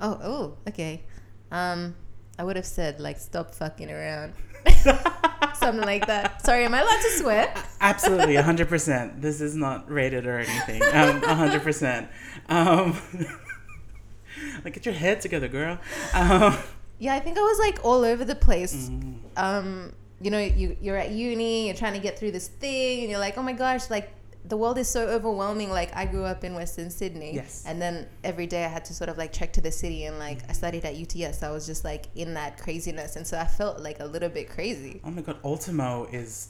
Oh, 0.00 0.18
oh, 0.22 0.56
okay. 0.68 1.02
Um, 1.50 1.96
I 2.38 2.44
would 2.44 2.54
have 2.54 2.64
said 2.66 3.00
like 3.00 3.18
stop 3.18 3.52
fucking 3.52 3.90
around. 3.90 4.34
Something 5.54 5.84
like 5.86 6.06
that. 6.06 6.44
Sorry, 6.44 6.64
am 6.64 6.74
I 6.74 6.80
allowed 6.80 7.00
to 7.02 7.10
swear? 7.18 7.54
Absolutely, 7.80 8.34
100%. 8.34 9.20
This 9.20 9.40
is 9.40 9.54
not 9.54 9.90
rated 9.90 10.26
or 10.26 10.38
anything. 10.38 10.82
Um, 10.82 11.20
100%. 11.22 12.08
Um, 12.48 12.96
like, 14.64 14.74
get 14.74 14.86
your 14.86 14.94
head 14.94 15.20
together, 15.20 15.48
girl. 15.48 15.78
Um, 16.14 16.56
Yeah, 16.98 17.14
I 17.14 17.20
think 17.20 17.38
I 17.38 17.42
was 17.42 17.58
like 17.58 17.78
all 17.84 18.04
over 18.04 18.24
the 18.24 18.34
place. 18.34 18.88
mm, 18.88 19.14
Um, 19.36 19.92
you 20.20 20.30
know, 20.30 20.38
you 20.38 20.76
you're 20.80 20.96
at 20.96 21.10
uni, 21.10 21.66
you're 21.66 21.74
trying 21.76 21.94
to 21.94 21.98
get 22.00 22.18
through 22.18 22.30
this 22.32 22.46
thing, 22.48 23.00
and 23.00 23.10
you're 23.10 23.18
like, 23.18 23.36
oh 23.38 23.42
my 23.42 23.52
gosh, 23.52 23.90
like 23.90 24.12
the 24.44 24.56
world 24.56 24.76
is 24.78 24.88
so 24.88 25.06
overwhelming. 25.08 25.70
Like 25.70 25.94
I 25.94 26.04
grew 26.06 26.24
up 26.24 26.42
in 26.44 26.54
Western 26.54 26.90
Sydney, 26.90 27.34
Yes. 27.34 27.64
and 27.66 27.80
then 27.80 28.06
every 28.24 28.46
day 28.46 28.64
I 28.64 28.68
had 28.68 28.84
to 28.86 28.94
sort 28.94 29.08
of 29.08 29.16
like 29.18 29.32
trek 29.32 29.52
to 29.54 29.60
the 29.60 29.70
city, 29.72 30.04
and 30.06 30.18
like 30.18 30.40
I 30.48 30.52
studied 30.52 30.84
at 30.84 30.94
UTS, 30.96 31.38
so 31.40 31.48
I 31.48 31.52
was 31.52 31.66
just 31.66 31.84
like 31.84 32.06
in 32.14 32.34
that 32.34 32.58
craziness, 32.58 33.16
and 33.16 33.26
so 33.26 33.38
I 33.38 33.44
felt 33.46 33.80
like 33.80 34.00
a 34.00 34.06
little 34.06 34.28
bit 34.28 34.50
crazy. 34.50 35.00
oh 35.04 35.10
my 35.10 35.22
god, 35.22 35.38
Ultimo 35.44 36.06
is 36.12 36.48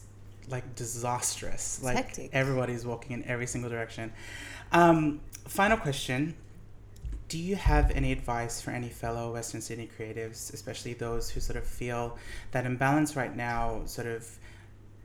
like 0.48 0.74
disastrous. 0.74 1.82
Like, 1.82 1.96
hectic. 1.96 2.30
everybody's 2.32 2.84
walking 2.84 3.12
in 3.12 3.24
every 3.28 3.46
single 3.46 3.70
direction. 3.70 4.12
Um, 4.72 5.20
final 5.46 5.76
question 5.76 6.34
Do 7.28 7.38
you 7.38 7.56
have 7.56 7.90
any 7.92 8.10
advice 8.12 8.60
for 8.60 8.70
any 8.72 8.88
fellow 8.88 9.32
Western 9.34 9.60
Sydney 9.60 9.88
creatives, 9.98 10.52
especially 10.52 10.94
those 10.94 11.30
who 11.30 11.40
sort 11.40 11.56
of 11.56 11.66
feel 11.66 12.18
that 12.50 12.66
imbalance 12.66 13.16
right 13.16 13.34
now, 13.36 13.82
sort 13.86 14.06
of 14.06 14.26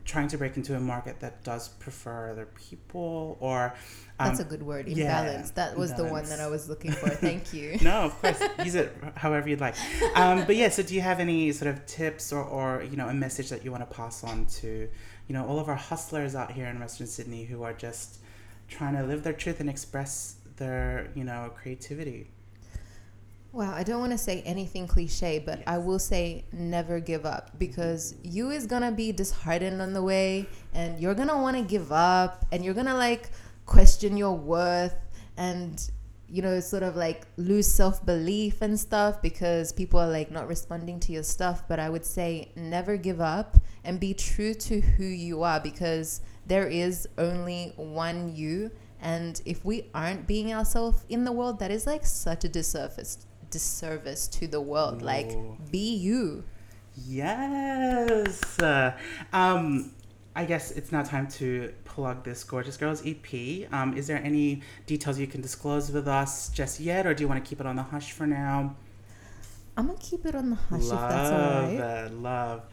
trying 0.07 0.29
to 0.29 0.37
break 0.37 0.55
into 0.55 0.73
a 0.75 0.79
market 0.79 1.19
that 1.19 1.43
does 1.43 1.67
prefer 1.67 2.31
other 2.31 2.47
people 2.55 3.37
or 3.41 3.75
um, 4.19 4.29
That's 4.29 4.39
a 4.39 4.45
good 4.45 4.63
word, 4.63 4.87
yeah, 4.87 5.19
imbalance. 5.21 5.51
that 5.51 5.77
was 5.77 5.93
the 5.93 6.05
one 6.05 6.25
that 6.29 6.39
I 6.39 6.47
was 6.47 6.67
looking 6.67 6.91
for. 6.91 7.09
Thank 7.27 7.53
you. 7.53 7.77
no, 7.83 8.05
of 8.05 8.19
course, 8.19 8.41
use 8.63 8.73
it 8.73 8.95
however 9.15 9.47
you'd 9.47 9.59
like. 9.59 9.75
Um, 10.15 10.45
but 10.45 10.55
yeah, 10.55 10.69
so 10.69 10.81
do 10.81 10.95
you 10.95 11.01
have 11.01 11.19
any 11.19 11.51
sort 11.51 11.69
of 11.69 11.85
tips 11.85 12.33
or, 12.33 12.43
or 12.43 12.81
you 12.83 12.97
know 12.97 13.09
a 13.09 13.13
message 13.13 13.49
that 13.49 13.63
you 13.63 13.71
want 13.71 13.87
to 13.87 13.95
pass 13.95 14.23
on 14.23 14.45
to 14.45 14.89
you 15.27 15.33
know 15.33 15.45
all 15.45 15.59
of 15.59 15.67
our 15.67 15.75
hustlers 15.75 16.33
out 16.33 16.51
here 16.51 16.65
in 16.65 16.79
Western 16.79 17.05
Sydney 17.05 17.43
who 17.43 17.61
are 17.61 17.73
just 17.73 18.19
trying 18.67 18.95
to 18.95 19.03
live 19.03 19.21
their 19.23 19.33
truth 19.33 19.59
and 19.59 19.69
express 19.69 20.37
their 20.55 21.11
you 21.13 21.23
know 21.23 21.51
creativity? 21.55 22.31
Wow, 23.57 23.73
I 23.73 23.81
don't 23.81 23.99
want 23.99 24.11
to 24.11 24.19
say 24.19 24.43
anything 24.45 24.85
cliche, 24.85 25.39
but 25.39 25.63
I 25.65 25.79
will 25.79 25.97
say 25.97 26.45
never 26.51 26.99
give 26.99 27.25
up 27.25 27.57
because 27.57 28.13
you 28.21 28.51
is 28.51 28.67
gonna 28.67 28.91
be 28.91 29.11
disheartened 29.11 29.81
on 29.81 29.93
the 29.93 30.03
way, 30.03 30.47
and 30.75 30.99
you're 30.99 31.15
gonna 31.15 31.41
want 31.41 31.57
to 31.57 31.63
give 31.63 31.91
up, 31.91 32.45
and 32.51 32.63
you're 32.63 32.75
gonna 32.75 32.93
like 32.93 33.31
question 33.65 34.15
your 34.15 34.37
worth, 34.37 34.93
and 35.37 35.89
you 36.29 36.43
know, 36.43 36.59
sort 36.59 36.83
of 36.83 36.95
like 36.95 37.25
lose 37.37 37.65
self 37.65 38.05
belief 38.05 38.61
and 38.61 38.79
stuff 38.79 39.23
because 39.23 39.73
people 39.73 39.99
are 39.99 40.11
like 40.11 40.29
not 40.29 40.47
responding 40.47 40.99
to 40.99 41.11
your 41.11 41.23
stuff. 41.23 41.63
But 41.67 41.79
I 41.79 41.89
would 41.89 42.05
say 42.05 42.51
never 42.55 42.95
give 42.95 43.19
up 43.19 43.57
and 43.83 43.99
be 43.99 44.13
true 44.13 44.53
to 44.53 44.81
who 44.81 45.05
you 45.05 45.41
are 45.41 45.59
because 45.59 46.21
there 46.45 46.67
is 46.67 47.09
only 47.17 47.73
one 47.75 48.35
you. 48.35 48.69
And 49.01 49.41
if 49.45 49.65
we 49.65 49.89
aren't 49.95 50.27
being 50.27 50.53
ourselves 50.53 51.05
in 51.09 51.23
the 51.23 51.31
world, 51.31 51.57
that 51.57 51.71
is 51.71 51.87
like 51.87 52.05
such 52.05 52.43
a 52.43 52.49
disservice 52.49 53.25
disservice 53.49 54.27
to 54.27 54.47
the 54.47 54.61
world. 54.61 55.01
Like 55.01 55.31
be 55.71 55.95
you. 55.95 56.43
Yes. 57.05 58.59
Uh, 58.59 58.97
um, 59.33 59.91
I 60.35 60.45
guess 60.45 60.71
it's 60.71 60.91
now 60.91 61.03
time 61.03 61.27
to 61.29 61.73
plug 61.83 62.23
this 62.23 62.43
Gorgeous 62.43 62.77
Girls 62.77 63.03
EP. 63.05 63.71
Um, 63.73 63.97
is 63.97 64.07
there 64.07 64.21
any 64.23 64.61
details 64.85 65.19
you 65.19 65.27
can 65.27 65.41
disclose 65.41 65.91
with 65.91 66.07
us 66.07 66.49
just 66.49 66.79
yet, 66.79 67.07
or 67.07 67.13
do 67.13 67.23
you 67.23 67.27
want 67.27 67.43
to 67.43 67.47
keep 67.47 67.59
it 67.59 67.65
on 67.65 67.75
the 67.75 67.83
hush 67.83 68.11
for 68.11 68.27
now? 68.27 68.75
I'm 69.77 69.85
gonna 69.85 69.99
keep 69.99 70.25
it 70.25 70.33
on 70.33 70.49
the 70.49 70.55
hush 70.55 70.81
love 70.85 71.03
if 71.03 71.09
that's 71.09 71.31
all 71.31 71.61
right. 71.61 72.05
it, 72.07 72.13
love. 72.13 72.63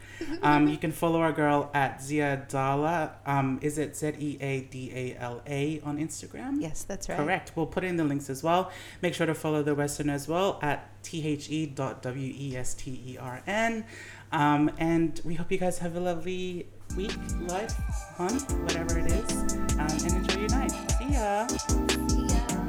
Um, 0.41 0.67
you 0.67 0.77
can 0.77 0.91
follow 0.91 1.21
our 1.21 1.31
girl 1.31 1.69
at 1.73 1.99
Zeadala. 1.99 3.11
Um, 3.27 3.59
is 3.61 3.77
it 3.77 3.95
Z 3.95 4.13
E 4.17 4.37
A 4.41 4.61
D 4.61 4.91
A 4.93 5.15
L 5.21 5.41
A 5.45 5.79
on 5.81 5.99
Instagram? 5.99 6.59
Yes, 6.59 6.83
that's 6.83 7.07
right. 7.07 7.17
Correct. 7.17 7.51
We'll 7.55 7.67
put 7.67 7.83
in 7.83 7.97
the 7.97 8.03
links 8.03 8.27
as 8.31 8.41
well. 8.41 8.71
Make 9.03 9.13
sure 9.13 9.27
to 9.27 9.35
follow 9.35 9.61
the 9.61 9.75
Western 9.75 10.09
as 10.09 10.27
well 10.27 10.57
at 10.63 10.89
the 11.03 11.67
dot 11.67 12.01
w 12.01 12.33
e 12.35 12.57
s 12.57 12.73
t 12.73 12.99
e 13.05 13.17
r 13.19 13.39
n. 13.45 13.85
Um, 14.31 14.71
and 14.79 15.21
we 15.23 15.35
hope 15.35 15.51
you 15.51 15.59
guys 15.59 15.77
have 15.77 15.95
a 15.95 15.99
lovely 15.99 16.67
week, 16.97 17.15
life, 17.41 17.75
month, 18.17 18.51
whatever 18.63 18.97
it 18.97 19.11
is, 19.11 19.53
um, 19.77 19.87
and 19.87 20.11
enjoy 20.11 20.39
your 20.39 20.49
night. 20.49 20.71
See 20.71 21.13
ya. 21.13 21.47
See 21.47 22.27
ya. 22.27 22.64